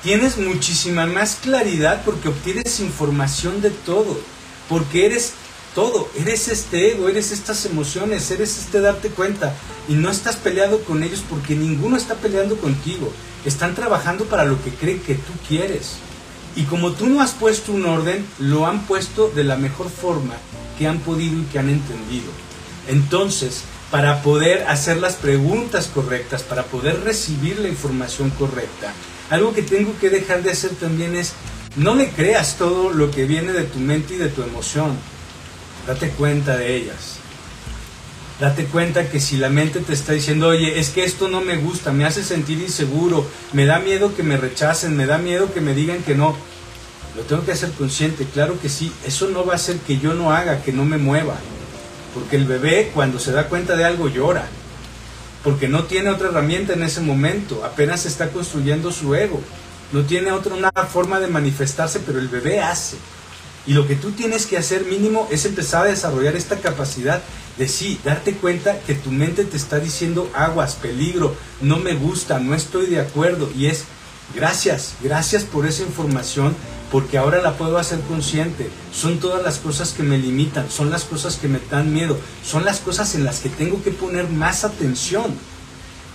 Tienes 0.03 0.37
muchísima 0.37 1.05
más 1.05 1.37
claridad 1.41 2.03
porque 2.05 2.29
obtienes 2.29 2.79
información 2.79 3.61
de 3.61 3.69
todo. 3.69 4.19
Porque 4.67 5.07
eres 5.07 5.33
todo. 5.75 6.07
Eres 6.17 6.47
este 6.47 6.91
ego, 6.91 7.09
eres 7.09 7.31
estas 7.31 7.65
emociones, 7.65 8.29
eres 8.31 8.57
este 8.57 8.81
darte 8.81 9.09
cuenta. 9.09 9.55
Y 9.87 9.93
no 9.93 10.09
estás 10.09 10.35
peleado 10.35 10.81
con 10.83 11.03
ellos 11.03 11.23
porque 11.29 11.55
ninguno 11.55 11.97
está 11.97 12.15
peleando 12.15 12.57
contigo. 12.57 13.11
Están 13.45 13.75
trabajando 13.75 14.25
para 14.25 14.45
lo 14.45 14.61
que 14.63 14.71
creen 14.71 14.99
que 14.99 15.15
tú 15.15 15.31
quieres. 15.47 15.97
Y 16.55 16.63
como 16.63 16.91
tú 16.91 17.07
no 17.07 17.21
has 17.21 17.31
puesto 17.31 17.71
un 17.71 17.85
orden, 17.85 18.25
lo 18.39 18.67
han 18.67 18.85
puesto 18.85 19.29
de 19.29 19.43
la 19.43 19.55
mejor 19.55 19.89
forma 19.89 20.35
que 20.77 20.87
han 20.87 20.99
podido 20.99 21.39
y 21.39 21.43
que 21.43 21.59
han 21.59 21.69
entendido. 21.69 22.31
Entonces, 22.87 23.61
para 23.91 24.21
poder 24.21 24.67
hacer 24.67 24.97
las 24.97 25.15
preguntas 25.15 25.87
correctas, 25.87 26.43
para 26.43 26.63
poder 26.63 27.03
recibir 27.03 27.59
la 27.59 27.67
información 27.67 28.29
correcta, 28.31 28.93
algo 29.29 29.53
que 29.53 29.61
tengo 29.61 29.93
que 29.99 30.09
dejar 30.09 30.43
de 30.43 30.51
hacer 30.51 30.71
también 30.71 31.15
es, 31.15 31.33
no 31.75 31.95
le 31.95 32.09
creas 32.09 32.57
todo 32.57 32.91
lo 32.91 33.11
que 33.11 33.25
viene 33.25 33.51
de 33.51 33.63
tu 33.63 33.79
mente 33.79 34.15
y 34.15 34.17
de 34.17 34.29
tu 34.29 34.41
emoción. 34.41 34.97
Date 35.89 36.11
cuenta 36.11 36.55
de 36.55 36.75
ellas. 36.75 37.17
Date 38.39 38.65
cuenta 38.65 39.09
que 39.09 39.19
si 39.19 39.37
la 39.37 39.49
mente 39.49 39.79
te 39.79 39.93
está 39.93 40.13
diciendo, 40.13 40.49
oye, 40.49 40.79
es 40.79 40.89
que 40.89 41.03
esto 41.03 41.29
no 41.29 41.41
me 41.41 41.57
gusta, 41.57 41.91
me 41.91 42.05
hace 42.05 42.23
sentir 42.23 42.59
inseguro, 42.59 43.25
me 43.53 43.65
da 43.65 43.79
miedo 43.79 44.15
que 44.15 44.21
me 44.21 44.37
rechacen, 44.37 44.95
me 44.95 45.07
da 45.07 45.17
miedo 45.17 45.51
que 45.51 45.61
me 45.61 45.73
digan 45.73 46.03
que 46.03 46.13
no, 46.13 46.35
lo 47.15 47.23
tengo 47.23 47.43
que 47.43 47.53
hacer 47.53 47.71
consciente, 47.71 48.25
claro 48.31 48.61
que 48.61 48.69
sí, 48.69 48.93
eso 49.03 49.29
no 49.29 49.47
va 49.47 49.53
a 49.53 49.55
hacer 49.55 49.77
que 49.77 49.97
yo 49.97 50.13
no 50.13 50.31
haga, 50.31 50.61
que 50.61 50.71
no 50.71 50.85
me 50.85 50.99
mueva, 50.99 51.37
porque 52.13 52.35
el 52.35 52.45
bebé 52.45 52.91
cuando 52.93 53.17
se 53.17 53.31
da 53.31 53.47
cuenta 53.47 53.75
de 53.75 53.85
algo 53.85 54.09
llora, 54.09 54.45
porque 55.43 55.67
no 55.67 55.85
tiene 55.85 56.11
otra 56.11 56.29
herramienta 56.29 56.73
en 56.73 56.83
ese 56.83 57.01
momento, 57.01 57.65
apenas 57.65 58.05
está 58.05 58.29
construyendo 58.29 58.91
su 58.91 59.15
ego, 59.15 59.41
no 59.91 60.03
tiene 60.03 60.31
otra 60.31 60.71
forma 60.85 61.19
de 61.19 61.29
manifestarse, 61.29 61.99
pero 61.99 62.19
el 62.19 62.27
bebé 62.27 62.61
hace. 62.61 62.97
Y 63.69 63.73
lo 63.73 63.85
que 63.85 63.95
tú 63.95 64.09
tienes 64.09 64.47
que 64.47 64.57
hacer 64.57 64.85
mínimo 64.85 65.27
es 65.29 65.45
empezar 65.45 65.85
a 65.85 65.91
desarrollar 65.91 66.35
esta 66.35 66.57
capacidad 66.57 67.21
de 67.55 67.67
sí, 67.67 67.99
darte 68.03 68.33
cuenta 68.33 68.79
que 68.79 68.95
tu 68.95 69.11
mente 69.11 69.45
te 69.45 69.57
está 69.57 69.77
diciendo 69.77 70.27
aguas, 70.33 70.73
peligro, 70.73 71.35
no 71.61 71.77
me 71.77 71.93
gusta, 71.93 72.39
no 72.39 72.55
estoy 72.55 72.87
de 72.87 72.99
acuerdo. 72.99 73.47
Y 73.55 73.67
es 73.67 73.83
gracias, 74.33 74.95
gracias 75.03 75.43
por 75.43 75.67
esa 75.67 75.83
información, 75.83 76.55
porque 76.91 77.19
ahora 77.19 77.43
la 77.43 77.59
puedo 77.59 77.77
hacer 77.77 77.99
consciente. 78.01 78.71
Son 78.91 79.19
todas 79.19 79.43
las 79.43 79.59
cosas 79.59 79.93
que 79.93 80.01
me 80.01 80.17
limitan, 80.17 80.71
son 80.71 80.89
las 80.89 81.03
cosas 81.03 81.35
que 81.35 81.47
me 81.47 81.59
dan 81.69 81.93
miedo, 81.93 82.17
son 82.43 82.65
las 82.65 82.79
cosas 82.79 83.13
en 83.13 83.23
las 83.23 83.39
que 83.39 83.49
tengo 83.49 83.83
que 83.83 83.91
poner 83.91 84.29
más 84.29 84.63
atención. 84.63 85.35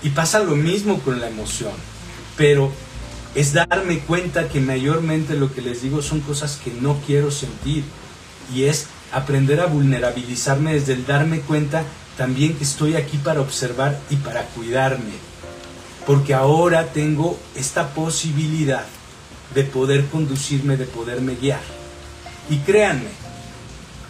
Y 0.03 0.11
pasa 0.11 0.41
lo 0.41 0.57
mismo 0.57 0.99
con 1.03 1.21
la 1.21 1.29
emoción. 1.29 1.71
Pero 2.37 2.73
es 3.35 3.53
darme 3.53 3.99
cuenta 4.01 4.49
que 4.49 4.61
mayormente 4.61 5.35
lo 5.35 5.53
que 5.53 5.63
les 5.63 5.83
digo 5.83 6.03
son 6.03 6.21
cosas 6.21 6.61
que 6.63 6.71
no 6.71 7.01
quiero 7.07 7.31
sentir. 7.31 7.85
Y 8.55 8.65
es 8.65 8.87
aprender 9.13 9.61
a 9.61 9.67
vulnerabilizarme 9.67 10.75
desde 10.75 10.93
el 10.93 11.07
darme 11.07 11.41
cuenta 11.41 11.85
también 12.17 12.55
que 12.55 12.65
estoy 12.65 12.95
aquí 12.95 13.17
para 13.17 13.41
observar 13.41 14.01
y 14.11 14.17
para 14.17 14.45
cuidarme. 14.49 15.15
Porque 16.07 16.35
ahora 16.35 16.93
tengo 16.93 17.39
esta 17.57 17.95
posibilidad 17.95 18.85
de 19.55 19.65
poder 19.65 20.07
conducirme, 20.07 20.77
de 20.77 20.85
poderme 20.85 21.35
guiar. 21.35 21.63
Y 22.51 22.59
créanme, 22.59 23.09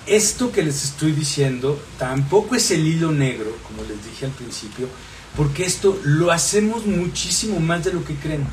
esto 0.07 0.53
que 0.53 0.63
les 0.63 0.85
estoy 0.85 1.13
diciendo 1.13 1.81
tampoco 1.99 2.57
es 2.57 2.71
el 2.71 2.87
hilo 2.87 3.13
negro, 3.13 3.57
como 3.67 3.83
les 3.89 4.05
dije 4.05 4.27
al 4.27 4.33
principio, 4.33 4.89
porque 5.37 5.65
esto 5.65 5.99
lo 6.05 6.31
hacemos 6.31 6.85
muchísimo 6.87 7.61
más 7.61 7.85
de 7.85 7.93
lo 7.93 8.05
que 8.05 8.15
creen, 8.15 8.47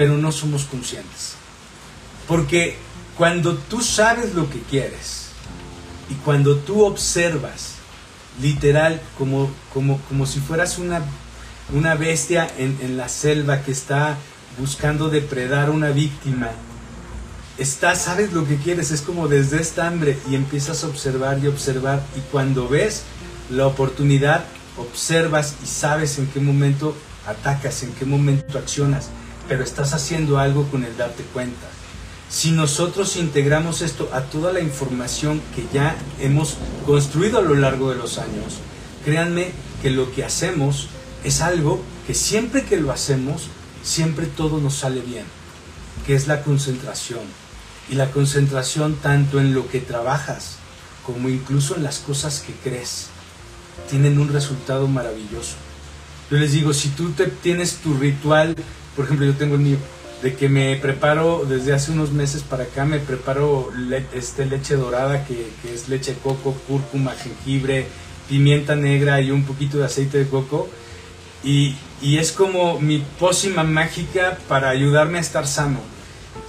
pero 0.00 0.16
no 0.16 0.32
somos 0.32 0.64
conscientes. 0.64 1.34
Porque 2.26 2.78
cuando 3.18 3.56
tú 3.56 3.82
sabes 3.82 4.34
lo 4.34 4.48
que 4.48 4.58
quieres 4.60 5.26
y 6.08 6.14
cuando 6.14 6.56
tú 6.56 6.86
observas, 6.86 7.74
literal, 8.40 9.02
como, 9.18 9.50
como, 9.74 10.00
como 10.08 10.24
si 10.24 10.40
fueras 10.40 10.78
una, 10.78 11.02
una 11.74 11.96
bestia 11.96 12.48
en, 12.56 12.78
en 12.80 12.96
la 12.96 13.10
selva 13.10 13.60
que 13.60 13.72
está 13.72 14.16
buscando 14.58 15.10
depredar 15.10 15.68
una 15.68 15.90
víctima, 15.90 16.48
estás, 17.58 18.00
sabes 18.00 18.32
lo 18.32 18.48
que 18.48 18.56
quieres, 18.56 18.92
es 18.92 19.02
como 19.02 19.28
desde 19.28 19.60
esta 19.60 19.86
hambre 19.86 20.16
y 20.30 20.34
empiezas 20.34 20.82
a 20.82 20.86
observar 20.86 21.40
y 21.42 21.46
observar 21.46 22.02
y 22.16 22.20
cuando 22.32 22.70
ves 22.70 23.02
la 23.50 23.66
oportunidad, 23.66 24.46
observas 24.78 25.56
y 25.62 25.66
sabes 25.66 26.18
en 26.18 26.26
qué 26.28 26.40
momento 26.40 26.96
atacas, 27.26 27.82
en 27.82 27.92
qué 27.92 28.06
momento 28.06 28.56
accionas, 28.56 29.10
pero 29.50 29.64
estás 29.64 29.94
haciendo 29.94 30.38
algo 30.38 30.68
con 30.70 30.84
el 30.84 30.96
darte 30.96 31.24
cuenta. 31.24 31.66
Si 32.30 32.52
nosotros 32.52 33.16
integramos 33.16 33.82
esto 33.82 34.08
a 34.12 34.20
toda 34.20 34.52
la 34.52 34.60
información 34.60 35.42
que 35.56 35.66
ya 35.74 35.96
hemos 36.20 36.56
construido 36.86 37.40
a 37.40 37.42
lo 37.42 37.56
largo 37.56 37.90
de 37.90 37.96
los 37.96 38.18
años, 38.18 38.58
créanme 39.04 39.50
que 39.82 39.90
lo 39.90 40.12
que 40.12 40.24
hacemos 40.24 40.86
es 41.24 41.40
algo 41.40 41.82
que 42.06 42.14
siempre 42.14 42.64
que 42.64 42.76
lo 42.76 42.92
hacemos, 42.92 43.48
siempre 43.82 44.26
todo 44.26 44.60
nos 44.60 44.76
sale 44.76 45.00
bien, 45.00 45.24
que 46.06 46.14
es 46.14 46.28
la 46.28 46.44
concentración 46.44 47.24
y 47.90 47.96
la 47.96 48.12
concentración 48.12 48.94
tanto 49.02 49.40
en 49.40 49.52
lo 49.52 49.68
que 49.68 49.80
trabajas 49.80 50.58
como 51.04 51.28
incluso 51.28 51.74
en 51.74 51.82
las 51.82 51.98
cosas 51.98 52.38
que 52.38 52.52
crees 52.52 53.08
tienen 53.90 54.20
un 54.20 54.32
resultado 54.32 54.86
maravilloso. 54.86 55.56
Yo 56.30 56.36
les 56.36 56.52
digo, 56.52 56.72
si 56.72 56.90
tú 56.90 57.10
te, 57.10 57.26
tienes 57.26 57.78
tu 57.78 57.94
ritual, 57.94 58.54
por 58.96 59.04
ejemplo, 59.04 59.26
yo 59.26 59.34
tengo 59.34 59.54
el 59.54 59.60
mío, 59.60 59.78
de 60.22 60.34
que 60.34 60.48
me 60.48 60.76
preparo 60.76 61.44
desde 61.48 61.72
hace 61.72 61.92
unos 61.92 62.12
meses 62.12 62.42
para 62.42 62.64
acá, 62.64 62.84
me 62.84 62.98
preparo 62.98 63.70
este, 64.12 64.44
leche 64.46 64.76
dorada, 64.76 65.24
que, 65.24 65.50
es 65.72 65.88
leche 65.88 66.14
coco, 66.22 66.54
cúrcuma, 66.68 67.12
jengibre, 67.12 67.86
pimienta 68.28 68.76
negra 68.76 69.20
y 69.20 69.30
un 69.30 69.44
poquito 69.44 69.78
de 69.78 69.86
aceite 69.86 70.18
de 70.18 70.28
coco. 70.28 70.68
Y, 71.42 71.76
es 72.02 72.32
como 72.32 72.80
mi 72.80 73.04
pócima 73.18 73.62
mágica 73.62 74.38
para 74.48 74.70
ayudarme 74.70 75.18
a 75.18 75.20
estar 75.20 75.46
sano 75.46 75.80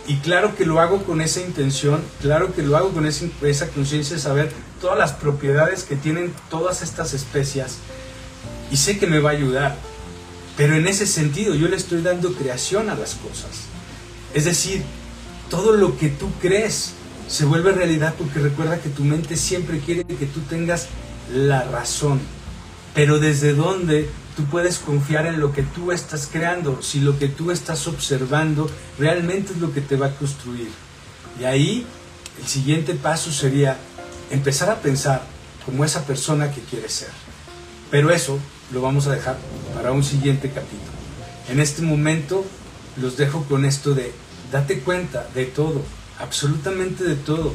y 0.07 0.15
claro 0.17 0.55
que 0.55 0.65
lo 0.65 0.79
hago 0.79 1.03
con 1.03 1.21
esa 1.21 1.41
intención, 1.41 2.01
claro 2.21 2.53
que 2.53 2.63
lo 2.63 2.77
hago 2.77 2.89
con 2.91 3.05
esa 3.05 3.67
conciencia 3.69 4.15
de 4.15 4.21
saber 4.21 4.51
todas 4.79 4.97
las 4.97 5.11
propiedades 5.11 5.83
que 5.83 5.95
tienen 5.95 6.33
todas 6.49 6.81
estas 6.81 7.13
especias 7.13 7.77
y 8.71 8.77
sé 8.77 8.97
que 8.97 9.07
me 9.07 9.19
va 9.19 9.31
a 9.31 9.33
ayudar. 9.33 9.75
Pero 10.57 10.75
en 10.75 10.87
ese 10.87 11.07
sentido 11.07 11.55
yo 11.55 11.67
le 11.67 11.77
estoy 11.77 12.01
dando 12.01 12.33
creación 12.33 12.89
a 12.89 12.95
las 12.95 13.15
cosas. 13.15 13.67
Es 14.33 14.45
decir, 14.45 14.83
todo 15.49 15.73
lo 15.73 15.97
que 15.97 16.09
tú 16.09 16.29
crees 16.41 16.93
se 17.27 17.45
vuelve 17.45 17.71
realidad 17.71 18.13
porque 18.17 18.39
recuerda 18.39 18.81
que 18.81 18.89
tu 18.89 19.03
mente 19.03 19.37
siempre 19.37 19.79
quiere 19.79 20.03
que 20.03 20.25
tú 20.25 20.41
tengas 20.41 20.87
la 21.33 21.63
razón. 21.63 22.19
Pero 22.93 23.19
desde 23.19 23.53
dónde 23.53 24.09
tú 24.35 24.45
puedes 24.45 24.79
confiar 24.79 25.25
en 25.25 25.39
lo 25.39 25.53
que 25.53 25.63
tú 25.63 25.91
estás 25.91 26.27
creando, 26.31 26.81
si 26.81 26.99
lo 26.99 27.17
que 27.17 27.27
tú 27.27 27.51
estás 27.51 27.87
observando 27.87 28.69
realmente 28.99 29.53
es 29.53 29.59
lo 29.59 29.73
que 29.73 29.81
te 29.81 29.95
va 29.95 30.07
a 30.07 30.15
construir. 30.15 30.69
Y 31.39 31.45
ahí 31.45 31.85
el 32.41 32.47
siguiente 32.47 32.95
paso 32.95 33.31
sería 33.31 33.77
empezar 34.29 34.69
a 34.69 34.81
pensar 34.81 35.23
como 35.65 35.85
esa 35.85 36.05
persona 36.05 36.51
que 36.51 36.61
quieres 36.61 36.93
ser. 36.93 37.09
Pero 37.89 38.11
eso 38.11 38.39
lo 38.73 38.81
vamos 38.81 39.07
a 39.07 39.11
dejar 39.13 39.37
para 39.81 39.93
un 39.93 40.03
siguiente 40.03 40.49
capítulo. 40.49 40.91
En 41.49 41.59
este 41.59 41.81
momento 41.81 42.45
los 42.97 43.17
dejo 43.17 43.43
con 43.45 43.65
esto 43.65 43.93
de 43.95 44.11
date 44.51 44.81
cuenta 44.81 45.27
de 45.33 45.45
todo, 45.45 45.81
absolutamente 46.19 47.03
de 47.03 47.15
todo. 47.15 47.53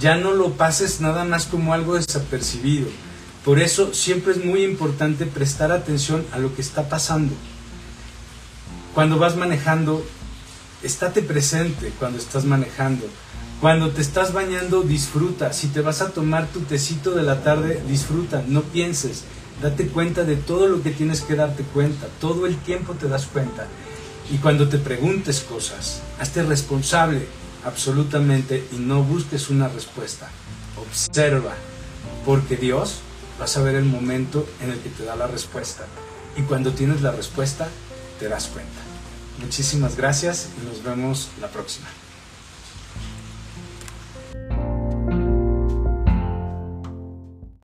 Ya 0.00 0.16
no 0.16 0.32
lo 0.32 0.52
pases 0.54 1.00
nada 1.00 1.24
más 1.24 1.46
como 1.46 1.72
algo 1.72 1.94
desapercibido 1.94 2.88
por 3.44 3.58
eso 3.58 3.92
siempre 3.92 4.32
es 4.32 4.44
muy 4.44 4.62
importante 4.62 5.26
prestar 5.26 5.72
atención 5.72 6.24
a 6.32 6.38
lo 6.38 6.54
que 6.54 6.62
está 6.62 6.88
pasando. 6.88 7.34
Cuando 8.94 9.18
vas 9.18 9.36
manejando, 9.36 10.04
estate 10.82 11.22
presente 11.22 11.92
cuando 11.98 12.18
estás 12.18 12.44
manejando. 12.44 13.04
Cuando 13.60 13.90
te 13.90 14.00
estás 14.00 14.32
bañando, 14.32 14.82
disfruta. 14.82 15.52
Si 15.52 15.68
te 15.68 15.80
vas 15.80 16.02
a 16.02 16.10
tomar 16.10 16.46
tu 16.48 16.60
tecito 16.60 17.12
de 17.12 17.24
la 17.24 17.42
tarde, 17.42 17.82
disfruta. 17.88 18.44
No 18.46 18.62
pienses. 18.62 19.24
Date 19.62 19.86
cuenta 19.86 20.24
de 20.24 20.34
todo 20.34 20.66
lo 20.66 20.82
que 20.82 20.90
tienes 20.90 21.20
que 21.20 21.36
darte 21.36 21.62
cuenta. 21.62 22.08
Todo 22.20 22.46
el 22.46 22.56
tiempo 22.58 22.94
te 22.94 23.08
das 23.08 23.26
cuenta. 23.26 23.68
Y 24.30 24.38
cuando 24.38 24.68
te 24.68 24.78
preguntes 24.78 25.40
cosas, 25.40 26.02
hazte 26.18 26.42
responsable 26.42 27.26
absolutamente 27.64 28.66
y 28.72 28.76
no 28.76 29.04
busques 29.04 29.50
una 29.50 29.68
respuesta. 29.68 30.28
Observa. 30.76 31.54
Porque 32.26 32.56
Dios 32.56 32.96
vas 33.38 33.56
a 33.56 33.62
ver 33.62 33.76
el 33.76 33.84
momento 33.84 34.46
en 34.60 34.70
el 34.70 34.78
que 34.80 34.90
te 34.90 35.04
da 35.04 35.14
la 35.14 35.28
respuesta. 35.28 35.86
Y 36.36 36.42
cuando 36.42 36.72
tienes 36.72 37.02
la 37.02 37.12
respuesta, 37.12 37.68
te 38.18 38.28
das 38.28 38.48
cuenta. 38.48 38.80
Muchísimas 39.40 39.96
gracias 39.96 40.48
y 40.60 40.66
nos 40.66 40.82
vemos 40.82 41.28
la 41.40 41.48
próxima. 41.48 41.88